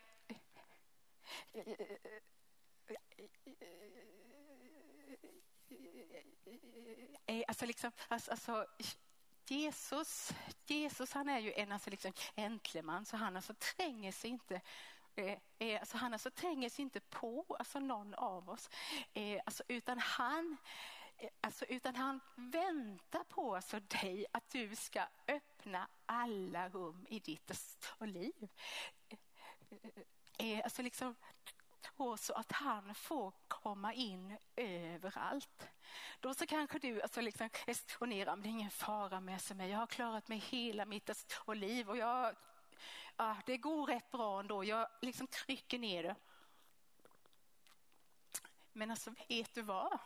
[7.27, 8.67] Eh, alltså liksom, alltså, alltså,
[9.47, 10.31] Jesus,
[10.65, 14.61] Jesus han är ju en alltså liksom äntleman så han alltså tränger sig inte
[15.15, 18.69] eh, eh, alltså han alltså tränger sig inte på alltså någon av oss
[19.13, 20.57] eh, alltså, utan han
[21.17, 27.19] eh, Alltså, utan han väntar på alltså dig att du ska öppna alla rum i
[27.19, 27.51] ditt
[27.97, 28.49] och liv.
[30.37, 31.15] Eh, alltså liksom,
[32.17, 35.67] så att han får komma in överallt.
[36.19, 39.87] Då så kanske du alltså liksom exponerar, det är ingen fara med sig, jag har
[39.87, 41.09] klarat mig hela mitt
[41.47, 42.35] liv och jag,
[43.17, 46.15] ja, det går rätt bra ändå, jag liksom trycker ner det.
[48.73, 49.99] Men alltså vet du vad?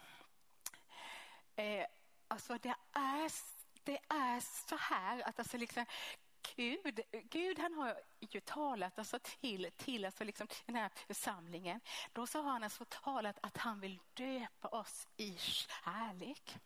[1.56, 1.86] Eh,
[2.28, 3.32] alltså det är,
[3.84, 5.86] det är så här att alltså liksom,
[6.56, 11.82] Gud, Gud han har ju talat alltså till, till alltså liksom den här församlingen.
[12.13, 16.60] Då så har han alltså talat att han vill döpa oss i kärlek.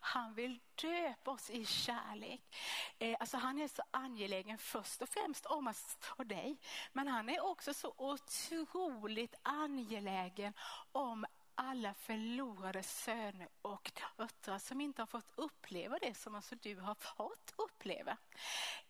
[0.00, 2.56] Han vill döpa oss i kärlek.
[2.98, 6.58] Eh, alltså han är så angelägen först och främst om oss och dig.
[6.92, 10.52] Men han är också så otroligt angelägen
[10.92, 11.26] om
[11.62, 16.94] alla förlorade söner och döttrar som inte har fått uppleva det som alltså du har
[16.94, 18.16] fått uppleva.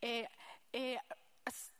[0.00, 0.26] Eh,
[0.72, 1.00] eh,
[1.44, 1.72] alltså,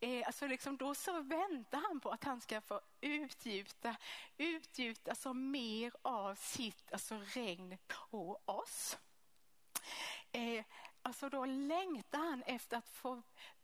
[0.00, 3.96] eh, alltså liksom då så väntar han på att han ska få utgjuta,
[4.36, 8.98] utgjuta alltså mer av sitt alltså regn på oss.
[10.32, 10.64] Eh,
[11.02, 13.22] alltså då längtar han efter att få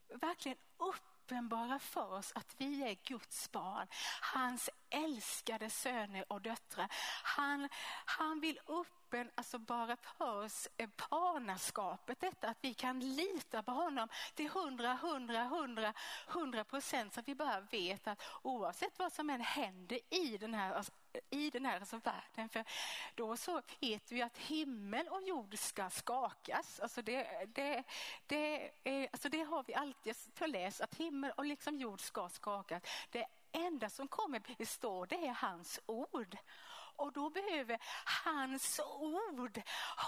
[0.08, 3.86] verkligen upp uppenbara för oss att vi är Guds barn,
[4.34, 6.88] hans älskade söner och döttrar.
[7.22, 7.68] Han,
[8.04, 8.58] han vill
[9.12, 14.48] kroppen, alltså bara för oss eh, barnaskapet, detta att vi kan lita på honom till
[14.48, 15.92] hundra, hundra, hundra,
[16.26, 20.54] hundra procent så att vi bara vet att oavsett vad som än händer i den
[20.54, 20.92] här alltså,
[21.30, 22.48] i den här alltså världen.
[22.48, 22.64] För
[23.14, 26.80] då så vet vi att himmel och jord ska skakas.
[26.80, 27.82] Alltså det, det,
[28.26, 28.70] det,
[29.12, 30.14] alltså det har vi alltid
[30.46, 32.82] läst, att himmel och liksom jord ska skakas.
[33.10, 36.36] Det enda som kommer bestå det är hans ord.
[36.96, 37.78] Och då behöver
[38.24, 39.62] hans ord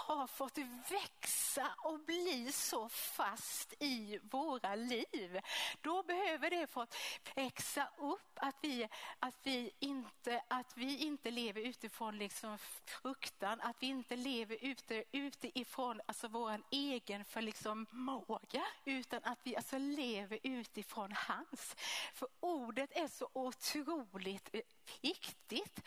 [0.07, 0.57] ha fått
[0.89, 5.39] växa och bli så fast i våra liv.
[5.81, 6.95] Då behöver det fått
[7.35, 8.87] växa upp att vi,
[9.19, 15.03] att vi, inte, att vi inte lever utifrån liksom fruktan, att vi inte lever ute,
[15.11, 21.75] utifrån alltså vår egen för liksom måga, utan att vi alltså lever utifrån hans.
[22.13, 24.55] För ordet är så otroligt
[25.01, 25.81] viktigt.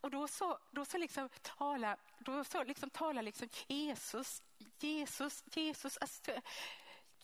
[0.00, 4.42] Och då så, då så liksom talar, då så liksom talar liksom Jesus,
[4.78, 6.32] Jesus, Jesus, alltså,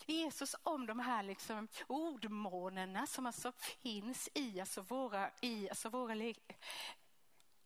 [0.06, 6.14] Jesus om de här liksom ordmånerna som alltså finns i alltså våra, i alltså våra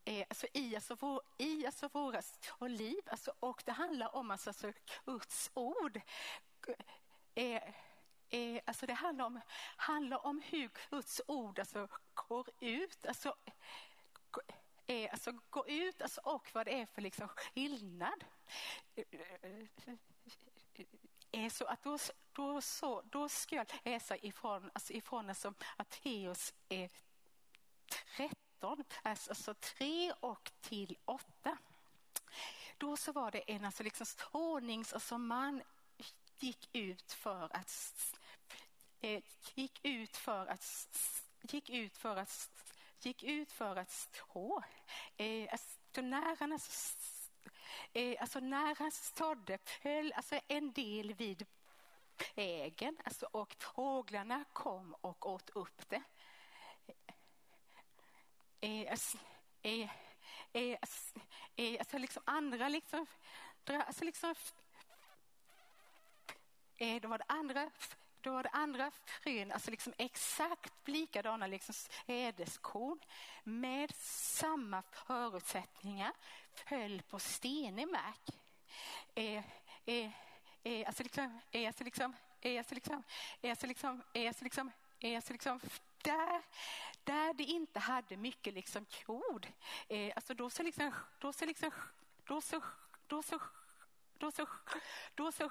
[0.06, 3.00] eh, alltså i, alltså vår, i alltså våra och liv.
[3.06, 4.72] Alltså, och det handlar om alltså, alltså
[5.04, 6.00] Guds ord.
[7.34, 7.62] Eh,
[8.30, 9.40] eh, alltså det handlar om,
[9.76, 13.06] handlar om hur Guds ord alltså går ut.
[13.06, 13.34] Alltså,
[14.86, 18.24] är, eh, alltså, går ut alltså, och vad det är för liksom, skillnad.
[21.32, 21.98] Är så att då,
[22.32, 26.90] då, så, då ska jag läsa ifrån, alltså, ifrån alltså, Matteus eh,
[28.16, 31.58] 13, alltså, alltså 3 och till 8.
[32.78, 35.62] Då så var det en alltså, liksom, ordnings, alltså, man
[36.38, 38.14] gick ut för att
[39.00, 39.22] eh,
[39.54, 40.88] gick ut för att
[41.42, 42.50] gick ut för att
[43.00, 44.62] gick ut för att stå.
[45.16, 46.52] Eh, alltså, när han,
[47.92, 51.46] eh, alltså, när han stod höll alltså, en del vid
[52.34, 56.02] ägen alltså, och fåglarna kom och åt upp det.
[56.86, 59.18] Eh, eh alltså,
[59.62, 59.90] eh,
[60.52, 61.20] eh alltså,
[61.78, 63.06] alltså liksom andra liksom,
[63.64, 64.34] alltså liksom
[66.76, 67.70] eh, då var det andra
[68.26, 71.74] då var det andra frön, alltså liksom exakt likadana liksom
[72.06, 73.00] ädeskorn
[73.44, 76.12] med samma förutsättningar,
[76.54, 78.28] föll på stenig mark.
[79.14, 79.44] Eh,
[79.84, 80.10] eh,
[80.62, 83.02] eh, alltså liksom, eh, alltså liksom, eh, alltså liksom,
[83.42, 84.70] eh, alltså liksom, eh, alltså liksom,
[85.00, 85.60] eh, alltså liksom
[86.02, 86.42] där,
[87.04, 89.46] där det inte hade mycket liksom jord,
[89.88, 91.70] eh, alltså då så liksom, då så liksom,
[92.24, 92.60] då så,
[93.06, 93.40] då så,
[94.18, 94.46] då så,
[95.14, 95.50] då så,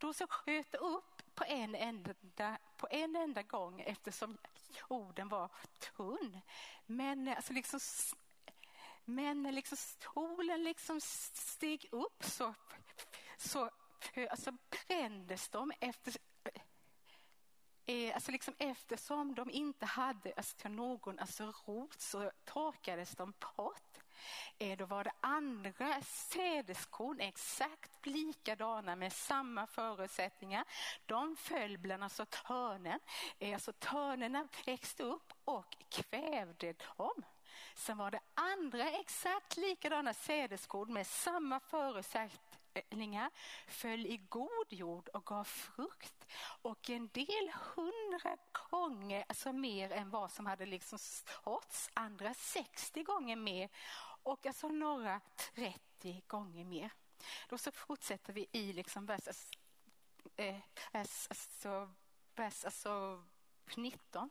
[0.00, 4.38] då så sköt upp på en enda, på en enda gång eftersom
[4.88, 6.40] jorden var tunn.
[6.86, 7.80] Men alltså liksom
[9.04, 12.54] men liksom solen liksom steg upp så,
[13.36, 13.70] så
[14.30, 16.14] alltså brändes de efter,
[17.86, 23.98] eh, alltså liksom eftersom de inte hade alltså någon alltså rot så torkades de bort.
[24.58, 30.64] Eh, då var det andra sädeskorn exakt likadana med samma förutsättningar.
[31.06, 33.00] De föll bland alltså törnen.
[33.38, 37.24] Eh, alltså törnena växte upp och kvävde dem.
[37.74, 43.30] Sen var det andra exakt likadana sädeskorn med samma förutsättningar
[43.66, 46.26] föll i god jord och gav frukt.
[46.62, 48.36] Och en del hundra
[48.70, 53.68] gånger alltså mer än vad som hade liksom stått, andra 60 gånger mer
[54.22, 55.20] och jag sa några
[55.54, 56.90] 30 gånger mer.
[57.48, 59.28] Då så fortsätter vi i liksom vers,
[60.36, 60.56] eh,
[60.92, 61.90] alltså,
[62.34, 63.24] vers alltså
[63.76, 64.30] 19.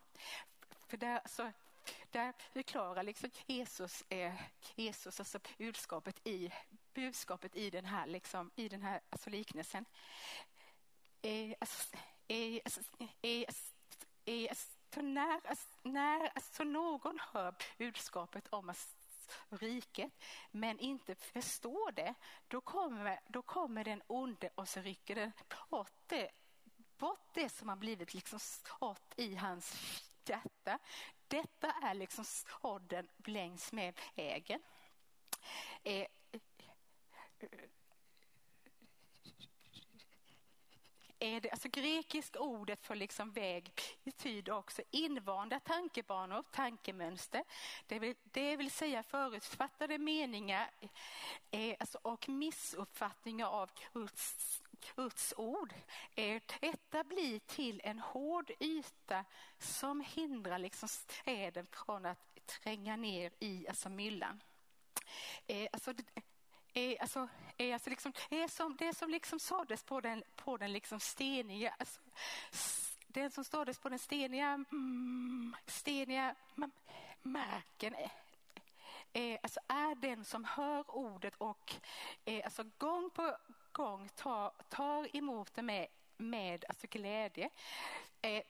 [0.88, 1.52] För där, alltså,
[2.12, 4.42] där förklarar liksom Jesus, eh,
[4.76, 6.52] Jesus alltså budskapet i,
[6.94, 9.86] budskapet i den här, liksom, i den här alltså liknelsen.
[11.22, 12.82] Eh, alltså, eh, alltså,
[13.22, 13.74] eh, alltså,
[14.26, 18.99] eh, alltså när, alltså, när alltså, någon hör budskapet om att
[19.50, 20.12] riket
[20.52, 22.14] men inte förstår det,
[22.48, 25.32] då kommer, då kommer den onde och så rycker den
[25.70, 26.32] bort det,
[26.98, 29.76] bort det som har blivit liksom stått i hans
[30.26, 30.80] hjärta.
[31.28, 34.62] Detta är liksom sådden längs med vägen.
[35.84, 36.08] Eh,
[41.20, 43.72] är det, alltså grekiska ordet för liksom väg
[44.04, 47.44] betyder också invanda tankebanor, tankemönster.
[47.88, 50.72] Det vill, det vill säga förutfattade meningar
[51.52, 54.64] eh, alltså, och missuppfattningar av Guds,
[54.96, 55.74] Guds ord.
[56.16, 59.26] Eh, detta blir till en hård yta
[59.60, 64.44] som hindrar liksom städen från att tränga ner i alltså myllan.
[65.48, 65.94] Eh, alltså,
[66.74, 70.74] är, alltså, är alltså liksom, är som, det som liksom sades på den, på den
[70.74, 72.02] liksom steniga, alltså,
[73.08, 76.36] den som sades på den steniga, mm, steniga
[77.22, 77.96] marken
[79.14, 81.76] är, alltså är den som hör ordet och
[82.26, 83.38] är, alltså gång på
[83.72, 87.50] gång tar, tar emot det med, med alltså glädje.
[88.22, 88.44] Är,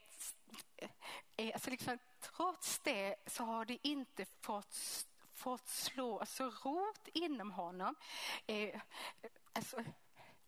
[1.36, 5.06] är, alltså liksom, trots det så har det inte fått
[5.40, 7.94] fått slå alltså, rot inom honom.
[8.46, 8.80] Eh,
[9.52, 9.84] alltså,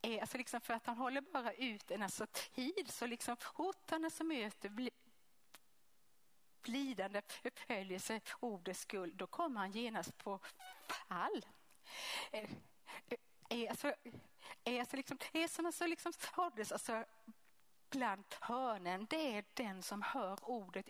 [0.03, 4.11] eh, alltså liksom för att han håller bara ut en alltså, tid så liksom hotarna
[4.11, 4.90] som möter bli,
[6.62, 10.40] blidande förföljelse ordets skull, då kommer han genast på
[11.09, 11.47] fall.
[12.32, 12.51] Eh,
[13.09, 13.18] eh,
[13.51, 13.93] eh, alltså,
[14.64, 17.05] eh, alltså liksom, det som alltså liksom hålls alltså,
[17.90, 20.88] bland hörnen, det är den som hör ordet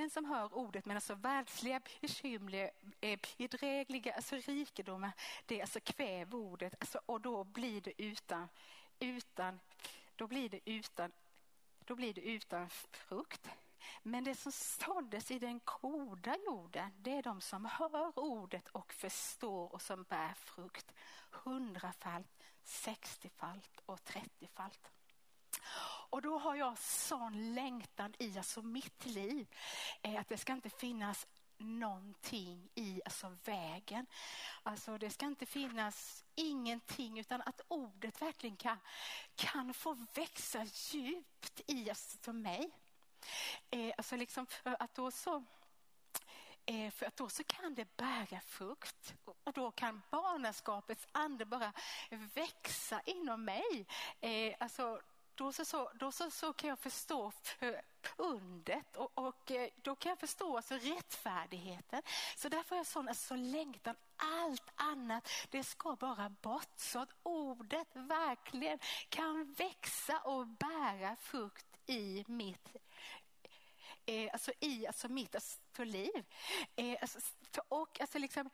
[0.00, 2.70] den som hör ordet men alltså världsliga bekymmer,
[3.00, 5.12] eh, bedrägliga alltså rikedomar,
[5.46, 8.48] det alltså kväver ordet alltså, och då blir det utan,
[8.98, 9.60] utan,
[10.16, 11.12] då blir det utan,
[11.84, 13.48] då blir det utan frukt.
[14.02, 18.92] Men det som såddes i den goda jorden, det är de som hör ordet och
[18.92, 20.92] förstår och som bär frukt.
[21.30, 24.90] Hundrafalt, sextiofalt och trettiofalt.
[26.10, 29.46] Och då har jag sån längtan i alltså mitt liv.
[30.02, 31.26] Eh, att det ska inte finnas
[31.58, 34.06] någonting i alltså vägen.
[34.62, 38.78] Alltså det ska inte finnas ingenting utan att ordet verkligen kan,
[39.36, 42.70] kan få växa djupt i alltså mig.
[43.70, 45.44] Eh, alltså liksom för att då så
[46.66, 51.72] eh, för att då så kan det bära frukt och då kan barnaskapets ande bara
[52.34, 53.86] växa inom mig.
[54.20, 55.00] Eh, alltså
[55.36, 57.32] då så, så, då så, så kan jag förstå
[58.16, 62.02] undet och, och eh, då kan jag förstå alltså rättfärdigheten.
[62.36, 63.94] Så därför har jag sån alltså, längtan.
[64.16, 68.78] Allt annat det ska bara bort så att ordet verkligen
[69.08, 72.76] kan växa och bära frukt i mitt
[74.06, 76.24] eh, alltså i alltså mitt alltså, liv.
[76.76, 77.18] Eh, alltså,
[77.68, 78.50] och alltså liksom,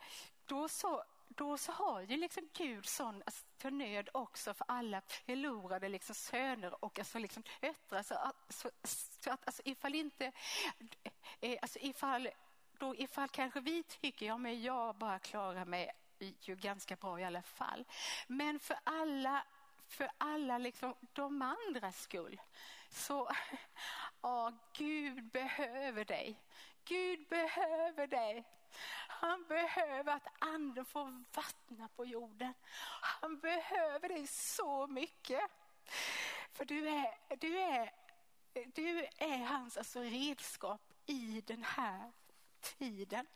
[0.46, 5.00] då så då så har ju liksom Gud sån alltså, till nöd också för alla
[5.00, 8.02] förlorade liksom söner och alltså liksom döttrar.
[8.02, 8.14] Så,
[8.48, 10.32] så, så att alltså ifall inte,
[11.40, 12.28] eh, alltså ifall,
[12.78, 17.24] då ifall kanske vi tycker, ja men jag bara klarar mig ju ganska bra i
[17.24, 17.84] alla fall.
[18.26, 19.44] Men för alla,
[19.88, 22.40] för alla liksom de andras skull
[22.90, 23.30] så,
[24.22, 26.36] ja Gud behöver dig.
[26.84, 28.44] Gud behöver dig.
[29.22, 32.54] Han behöver att anden får vattna på jorden.
[33.00, 35.40] Han behöver dig så mycket.
[36.52, 37.92] För du är, du är,
[38.74, 42.12] du är hans alltså redskap i den här
[42.60, 43.26] tiden.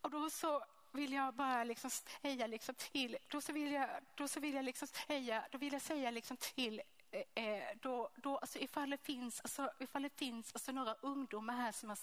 [0.00, 4.28] Och då så vill jag bara liksom säga liksom till, då så vill jag, då
[4.28, 8.38] så vill jag liksom säga, då vill jag säga liksom till eh, eh, då, då,
[8.38, 11.98] alltså ifall det finns, alltså, ifall det finns alltså några ungdomar här som har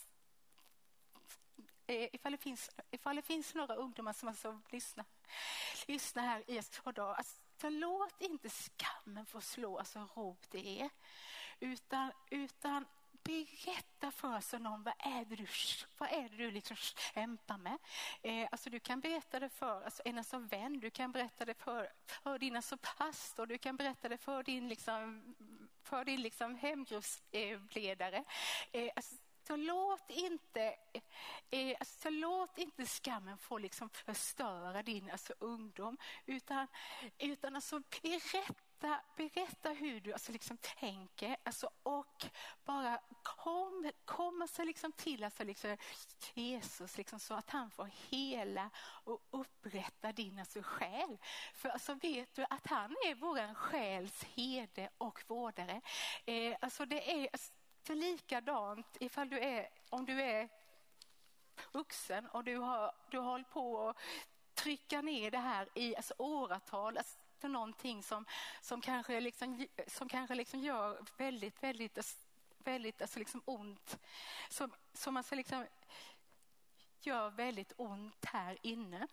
[1.92, 5.06] Eh, ifall det finns, ifall det finns några ungdomar som alltså lyssnar,
[5.88, 7.16] lyssnar här i ett par dagar.
[7.16, 10.90] alltså, låt inte skammen få slå alltså, rot i er,
[11.60, 12.86] utan, utan
[13.24, 15.48] berätta för någon vad är det du,
[15.98, 17.78] vad är det du liksom kämpar med.
[18.22, 21.54] Eh, alltså du kan berätta det för alltså en som vän, du kan berätta det
[21.54, 25.36] för, för din alltså pastor, du kan berätta det för din, liksom,
[25.84, 28.24] för din liksom hemgruppsledare.
[28.72, 29.16] Eh, alltså,
[29.48, 30.76] så låt inte,
[31.50, 36.68] eh, så låt inte skammen få liksom förstöra din alltså, ungdom, utan,
[37.18, 42.26] utan alltså, berätta, berätta hur du alltså, liksom, tänker alltså, och
[42.66, 45.78] bara kom, kom alltså, liksom, till alltså, liksom,
[46.34, 48.70] Jesus liksom, så att han får hela
[49.04, 51.18] och upprätta din alltså, själ.
[51.54, 55.82] För alltså, vet du att han är vår själs herde och vårdare.
[56.26, 57.54] Eh, alltså, det är alltså,
[57.84, 60.50] för likadant ifall du är, om du är
[61.72, 63.98] vuxen och du har, du har hållit på att
[64.54, 68.26] trycka ner det här i alltså, åratal, alltså, för någonting som,
[68.62, 72.18] som kanske, liksom, som kanske liksom gör väldigt, väldigt, alltså,
[72.58, 73.98] väldigt alltså liksom ont.
[74.50, 75.66] Som, som alltså liksom
[77.02, 79.08] gör väldigt ont här inne.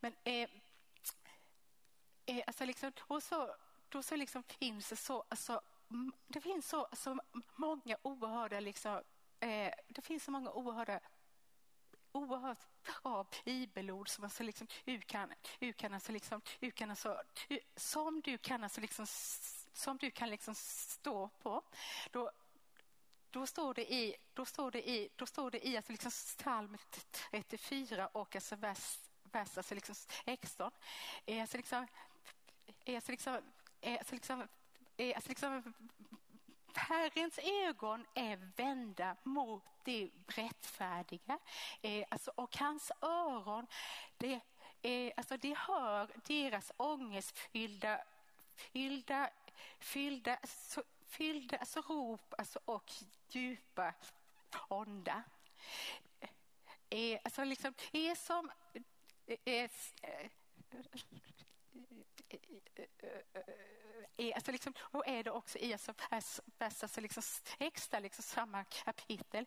[0.00, 0.50] Men eh,
[2.26, 3.54] eh, alltså liksom, och så,
[3.88, 5.60] då så liksom finns det så, alltså,
[6.26, 7.18] det finns så, så
[7.56, 9.02] många oerhörda liksom,
[9.40, 11.00] eh, det finns så många oerhörda
[12.12, 17.22] oerhört bra bibelord som, alltså liksom, du kan, du kan, alltså liksom, du kan alltså,
[17.76, 19.06] som du kan, alltså liksom,
[19.72, 21.62] som du kan liksom stå på.
[22.10, 22.30] Då,
[23.30, 26.76] då står det i, då står det i, då står det i alltså liksom psalm
[27.30, 30.70] 34 och alltså vers, vers alltså liksom 16.
[31.26, 31.86] Alltså liksom,
[32.86, 33.40] alltså liksom,
[33.82, 34.48] alltså liksom
[34.96, 35.74] är, alltså liksom,
[36.74, 41.38] Herrens ögon är vända mot det rättfärdiga
[41.82, 43.66] eh, alltså, och hans öron
[44.16, 44.40] det,
[44.82, 48.00] eh, alltså, det hör deras ångestfyllda
[48.54, 49.30] fyllda,
[49.78, 52.92] fyllda, så, fyllda alltså, rop alltså, och
[53.28, 53.94] djupa
[54.68, 55.22] onda.
[56.90, 58.50] Eh, alltså, liksom, det är som
[59.26, 59.70] eh, eh,
[64.16, 65.92] är, alltså liksom, och är det också i alltså,
[66.58, 67.22] alltså liksom,
[67.58, 69.46] extra liksom, samma kapitel.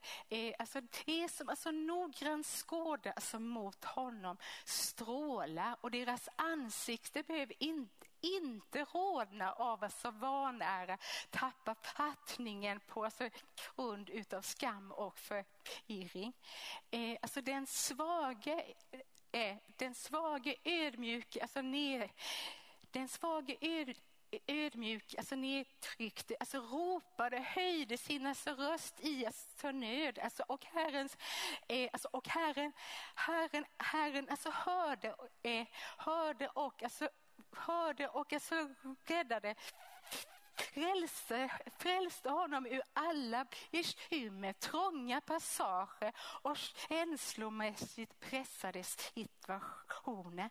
[0.60, 8.08] Alltså, det som alltså, noggrant skåda alltså, mot honom strålar och deras ansikte behöver inte
[8.22, 10.98] inte rodna av alltså vanära,
[11.30, 13.30] tappa fattningen på alltså
[13.76, 16.34] grund utav skam och förvirring.
[16.92, 18.76] Eh, alltså den svage,
[19.32, 22.12] eh, den svage ödmjuke, alltså ner,
[22.92, 23.96] den svage öd,
[24.48, 30.20] ödmjuk, alltså nedtryckte, alltså ropade, höjde sin alltså röst i alltså nöd.
[30.20, 31.18] Alltså, och Herrens,
[31.68, 32.72] eh, alltså, och Herren,
[33.16, 35.68] Herren, Herren alltså hörde, eh,
[35.98, 37.10] hörde och alltså,
[37.52, 38.70] hörde och alltså
[39.06, 39.56] räddade
[40.58, 50.50] frälste, frälste honom ur alla bekymmer, trånga passager och känslomässigt pressade situationer.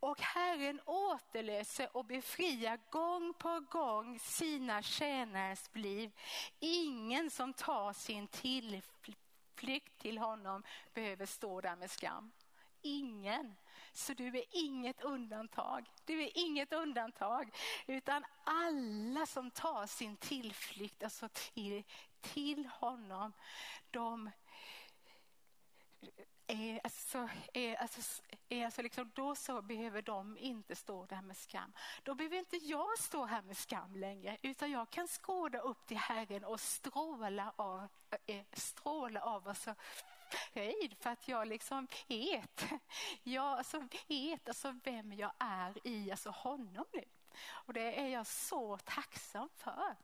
[0.00, 6.10] Och Herren återlöser och befriar gång på gång sina tjänares liv.
[6.60, 10.62] Ingen som tar sin tillflykt till honom
[10.94, 12.32] behöver stå där med skam.
[12.82, 13.56] Ingen.
[13.92, 15.90] Så du är inget undantag.
[16.04, 17.50] Du är inget undantag.
[17.86, 21.84] Utan alla som tar sin tillflykt alltså till,
[22.20, 23.32] till honom,
[23.90, 24.30] de
[26.48, 31.22] är alltså, är alltså, är eh, alltså liksom, då så behöver de inte stå där
[31.22, 31.72] med skam.
[32.02, 35.96] Då behöver inte jag stå här med skam längre utan jag kan skåda upp till
[35.96, 37.88] Herren och stråla av,
[38.26, 39.74] äh, stråla av alltså,
[40.28, 42.64] upphöjd för att jag liksom vet,
[43.22, 47.04] jag alltså vet alltså vem jag är i alltså honom nu.
[47.50, 49.96] Och det är jag så tacksam för.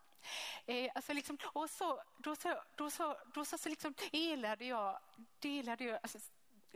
[0.66, 4.98] Eh, alltså liksom, och så, då så, då så, då så, så liksom delade jag,
[5.38, 6.18] delade jag, alltså,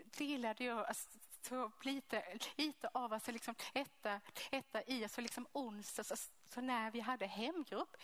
[0.05, 1.09] delade jag alltså,
[1.43, 4.21] så lite, lite av alltså liksom etta,
[4.51, 7.97] etta i alltså liksom onsdags, alltså, så när vi hade hemgrupp.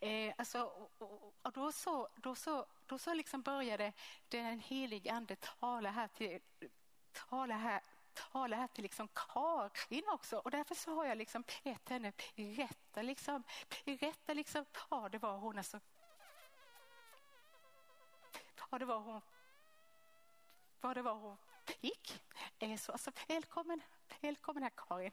[0.00, 0.62] Eh, alltså,
[0.98, 3.92] och, och, då så, då så, då så liksom började
[4.28, 6.40] den helige ande tala här till
[7.12, 7.80] tala här
[8.14, 13.02] tala här till liksom Karin också och därför så har jag liksom gett henne rätta
[13.02, 13.42] liksom,
[13.84, 15.80] rätta liksom, ja det var hon alltså.
[18.70, 19.20] Ja det var hon.
[20.80, 22.22] Vad det var hon fick.
[22.78, 23.80] Så, alltså, välkommen,
[24.20, 25.10] välkommen här Karin.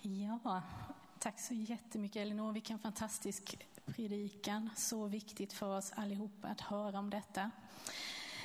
[0.00, 0.62] Ja,
[1.18, 2.52] tack så jättemycket Elinor.
[2.52, 4.70] Vilken fantastisk predikan.
[4.76, 7.50] Så viktigt för oss allihopa att höra om detta.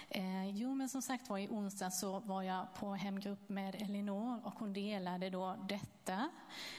[0.09, 4.41] Eh, jo, men som sagt var i onsdag så var jag på hemgrupp med Elinor
[4.43, 6.29] och hon delade då detta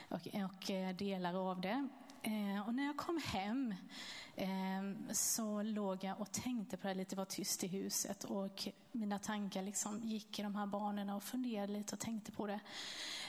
[0.09, 1.89] och, och eh, delar av det.
[2.23, 3.75] Eh, och när jag kom hem
[4.37, 9.19] eh, så låg jag och tänkte på det lite, var tyst i huset och mina
[9.19, 12.61] tankar liksom gick i de här banorna och funderade lite och tänkte på det.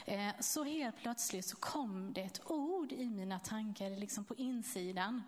[0.04, 5.22] Eh, så helt plötsligt så kom det ett ord i mina tankar, liksom på insidan.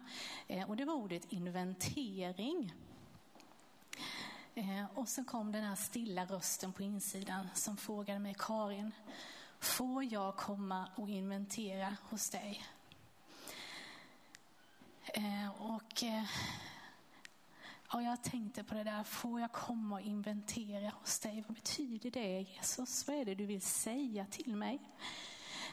[0.48, 2.72] Eh, och det var ordet inventering.
[4.54, 8.92] Eh, och så kom den här stilla rösten på insidan som frågade mig, Karin,
[9.60, 12.62] får jag komma och inventera hos dig?
[15.14, 16.24] Eh, och eh,
[17.92, 21.44] och jag tänkte på det där, får jag komma och inventera hos dig?
[21.48, 23.08] Vad betyder det Jesus?
[23.08, 24.80] Vad är det du vill säga till mig?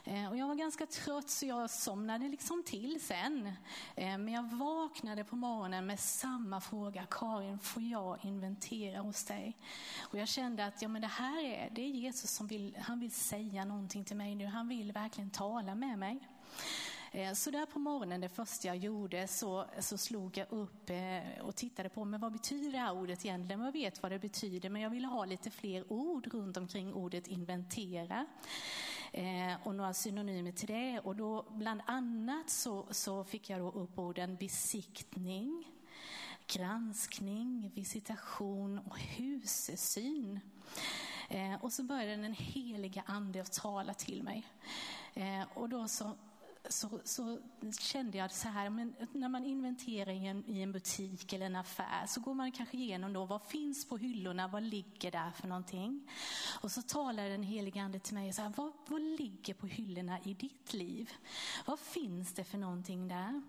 [0.03, 3.53] Eh, och jag var ganska trött så jag somnade liksom till sen.
[3.95, 7.05] Men jag vaknade på morgonen med samma fråga.
[7.09, 9.57] Karin, får jag inventera hos dig?
[10.01, 12.99] Och jag kände att ja, men det här är, det är Jesus som vill, han
[12.99, 14.45] vill säga någonting till mig nu.
[14.45, 16.19] Han vill verkligen tala med mig.
[17.15, 21.45] Eh, så där på morgonen, det första jag gjorde, så, så slog jag upp eh,
[21.45, 23.61] och tittade på, men vad betyder det här ordet egentligen?
[23.61, 27.27] Jag vet vad det betyder, men jag ville ha lite fler ord runt omkring ordet
[27.27, 28.25] inventera.
[29.11, 30.99] Eh, och några synonymer till det.
[30.99, 35.71] Och då, bland annat så, så fick jag då upp orden besiktning,
[36.47, 40.39] granskning, visitation och husesyn.
[41.61, 44.45] och så började den heliga ande att tala till mig.
[45.53, 46.15] och då så
[46.69, 47.39] så, så
[47.79, 51.55] kände jag så här, men när man inventerar i en, i en butik eller en
[51.55, 55.47] affär så går man kanske igenom då, vad finns på hyllorna, vad ligger där för
[55.47, 56.09] någonting?
[56.61, 60.19] Och så talar den helige ande till mig, så här, vad, vad ligger på hyllorna
[60.23, 61.11] i ditt liv?
[61.65, 63.41] Vad finns det för någonting där?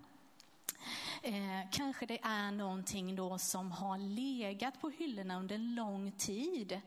[1.21, 6.81] Eh, kanske det är någonting då som har legat på hyllorna under en lång tid.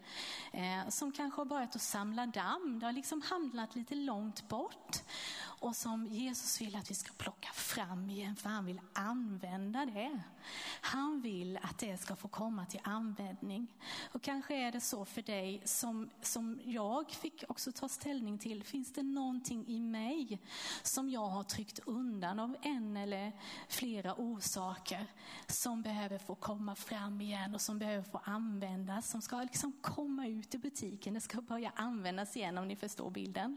[0.53, 2.79] Eh, som kanske har börjat att samla damm.
[2.81, 5.03] Det har liksom hamnat lite långt bort
[5.61, 10.21] och som Jesus vill att vi ska plocka fram igen för han vill använda det.
[10.81, 13.67] Han vill att det ska få komma till användning.
[14.13, 18.65] Och kanske är det så för dig som, som jag fick också ta ställning till.
[18.65, 20.39] Finns det någonting i mig
[20.83, 23.33] som jag har tryckt undan av en eller
[23.69, 25.07] flera orsaker
[25.47, 30.27] som behöver få komma fram igen och som behöver få användas, som ska liksom komma
[30.27, 33.57] ut i butiken, det ska börja användas igen om ni förstår bilden.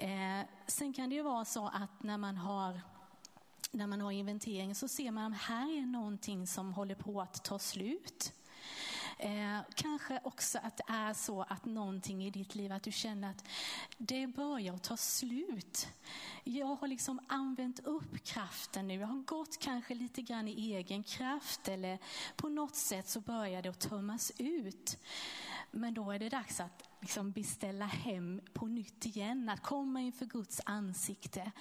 [0.00, 2.80] Eh, sen kan det ju vara så att när man har
[3.70, 7.44] när man har inventering så ser man att här är någonting som håller på att
[7.44, 8.32] ta slut.
[9.18, 13.30] Eh, kanske också att det är så att någonting i ditt liv, att du känner
[13.30, 13.44] att
[13.98, 15.88] det börjar ta slut.
[16.44, 18.94] Jag har liksom använt upp kraften nu.
[18.94, 21.98] Jag har gått kanske lite grann i egen kraft eller
[22.36, 24.98] på något sätt så börjar det att tömmas ut.
[25.70, 30.26] Men då är det dags att liksom beställa hem på nytt igen, att komma inför
[30.26, 31.52] Guds ansikte,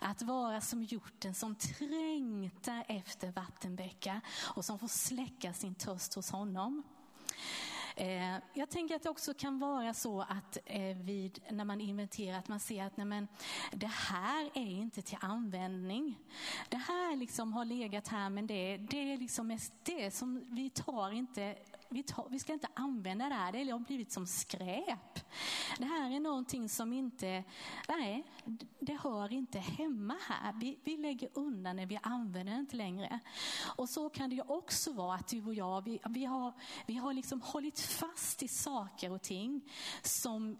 [0.00, 4.20] att vara som hjorten som trängtar efter vattenbäckar
[4.56, 6.82] och som får släcka sin törst hos honom.
[7.96, 12.38] Eh, jag tänker att det också kan vara så att eh, vid, när man inventerar
[12.38, 13.28] att man ser att nej men,
[13.72, 16.18] det här är inte till användning.
[16.68, 21.10] Det här liksom har legat här men det, det är liksom det som vi tar
[21.10, 21.56] inte
[21.88, 25.20] vi, tar, vi ska inte använda det här, det har blivit som skräp.
[25.78, 27.44] Det här är någonting som inte,
[27.88, 28.24] nej,
[28.80, 30.52] det hör inte hemma här.
[30.52, 33.20] Vi, vi lägger undan det, vi använder det inte längre.
[33.76, 36.52] Och så kan det ju också vara att du och jag, vi, vi har,
[36.86, 39.60] vi har liksom hållit fast i saker och ting
[40.02, 40.58] som,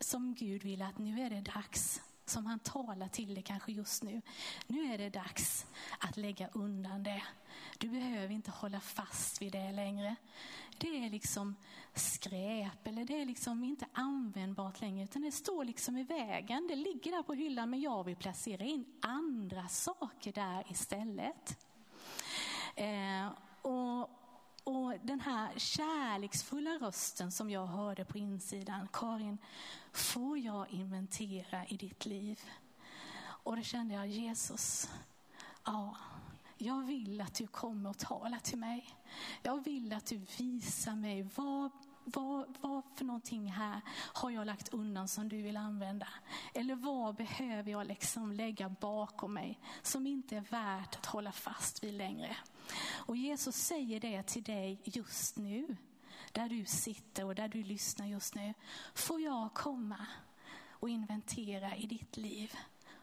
[0.00, 4.02] som Gud vill att nu är det dags som han talar till dig kanske just
[4.02, 4.22] nu.
[4.66, 5.66] Nu är det dags
[5.98, 7.22] att lägga undan det.
[7.78, 10.16] Du behöver inte hålla fast vid det längre.
[10.78, 11.56] Det är liksom
[11.94, 16.66] skräp eller det är liksom inte användbart längre utan det står liksom i vägen.
[16.68, 21.66] Det ligger där på hyllan men jag vill placera in andra saker där istället.
[22.76, 23.28] Eh,
[23.62, 24.00] och,
[24.64, 29.38] och den här kärleksfulla rösten som jag hörde på insidan, Karin,
[29.92, 32.40] får jag inventera i ditt liv?
[33.22, 34.90] Och då kände jag, Jesus,
[35.64, 35.96] ja,
[36.62, 38.86] jag vill att du kommer och talar till mig.
[39.42, 41.70] Jag vill att du visar mig vad
[42.04, 43.80] vad, vad för någonting här
[44.12, 46.08] har jag lagt undan som du vill använda?
[46.54, 51.84] Eller vad behöver jag liksom lägga bakom mig som inte är värt att hålla fast
[51.84, 52.36] vid längre?
[52.88, 55.76] Och Jesus säger det till dig just nu,
[56.32, 58.54] där du sitter och där du lyssnar just nu.
[58.94, 60.06] Får jag komma
[60.70, 62.54] och inventera i ditt liv?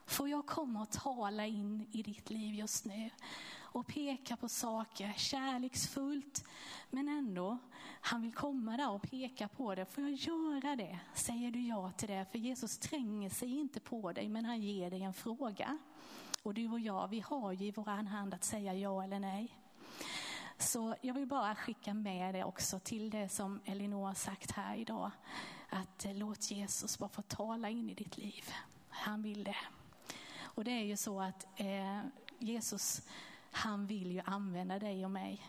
[0.10, 3.10] Får jag komma och tala in i ditt liv just nu?
[3.72, 6.44] och peka på saker kärleksfullt.
[6.90, 7.58] Men ändå,
[8.02, 9.86] han vill komma där och peka på det.
[9.86, 11.00] Får jag göra det?
[11.14, 12.26] Säger du ja till det?
[12.32, 15.78] För Jesus tränger sig inte på dig, men han ger dig en fråga.
[16.44, 19.58] Och du och jag, vi har ju i vår hand att säga ja eller nej.
[20.58, 24.76] Så jag vill bara skicka med det också till det som Elinor har sagt här
[24.76, 25.12] idag.
[25.70, 28.44] Att låt Jesus bara få tala in i ditt liv.
[28.90, 29.58] Han vill det.
[30.50, 32.02] Och det är ju så att eh,
[32.40, 33.02] Jesus
[33.52, 35.42] han vill ju använda dig och mig.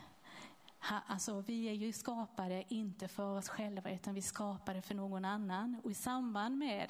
[1.07, 5.81] Alltså, vi är ju skapade inte för oss själva utan vi skapade för någon annan.
[5.83, 6.89] Och i samband med,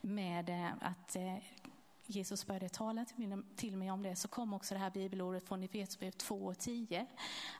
[0.00, 1.36] med eh, att eh,
[2.06, 3.04] Jesus började tala
[3.56, 7.06] till mig om det så kom också det här bibelordet från Efesierbrevet 2 och 10.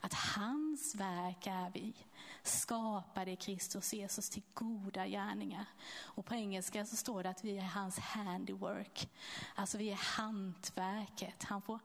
[0.01, 1.95] Att hans verk är vi,
[2.43, 5.67] skapade i Kristus Jesus till goda gärningar.
[6.01, 9.11] Och på engelska så står det att vi är hans handiwork.
[9.55, 11.43] Alltså vi är hantverket.
[11.43, 11.79] Han får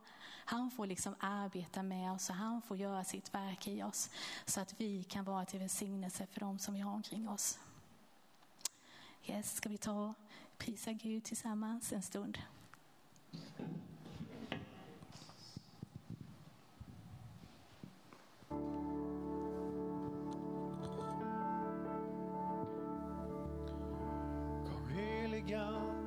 [0.50, 4.10] han får liksom arbeta med oss och han får göra sitt verk i oss
[4.44, 7.58] så att vi kan vara till välsignelse för de som vi har omkring oss.
[9.26, 10.14] Yes, ska vi ta och
[10.58, 12.38] prisa Gud tillsammans en stund?
[25.48, 25.97] young.